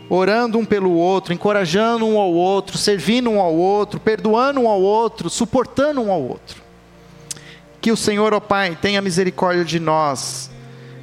[0.08, 4.80] orando um pelo outro, encorajando um ao outro, servindo um ao outro, perdoando um ao
[4.80, 6.62] outro, suportando um ao outro.
[7.80, 10.50] Que o Senhor, ó Pai, tenha misericórdia de nós,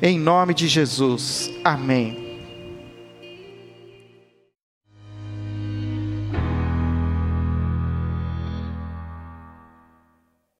[0.02, 1.52] em nome de Jesus.
[1.64, 2.23] Amém.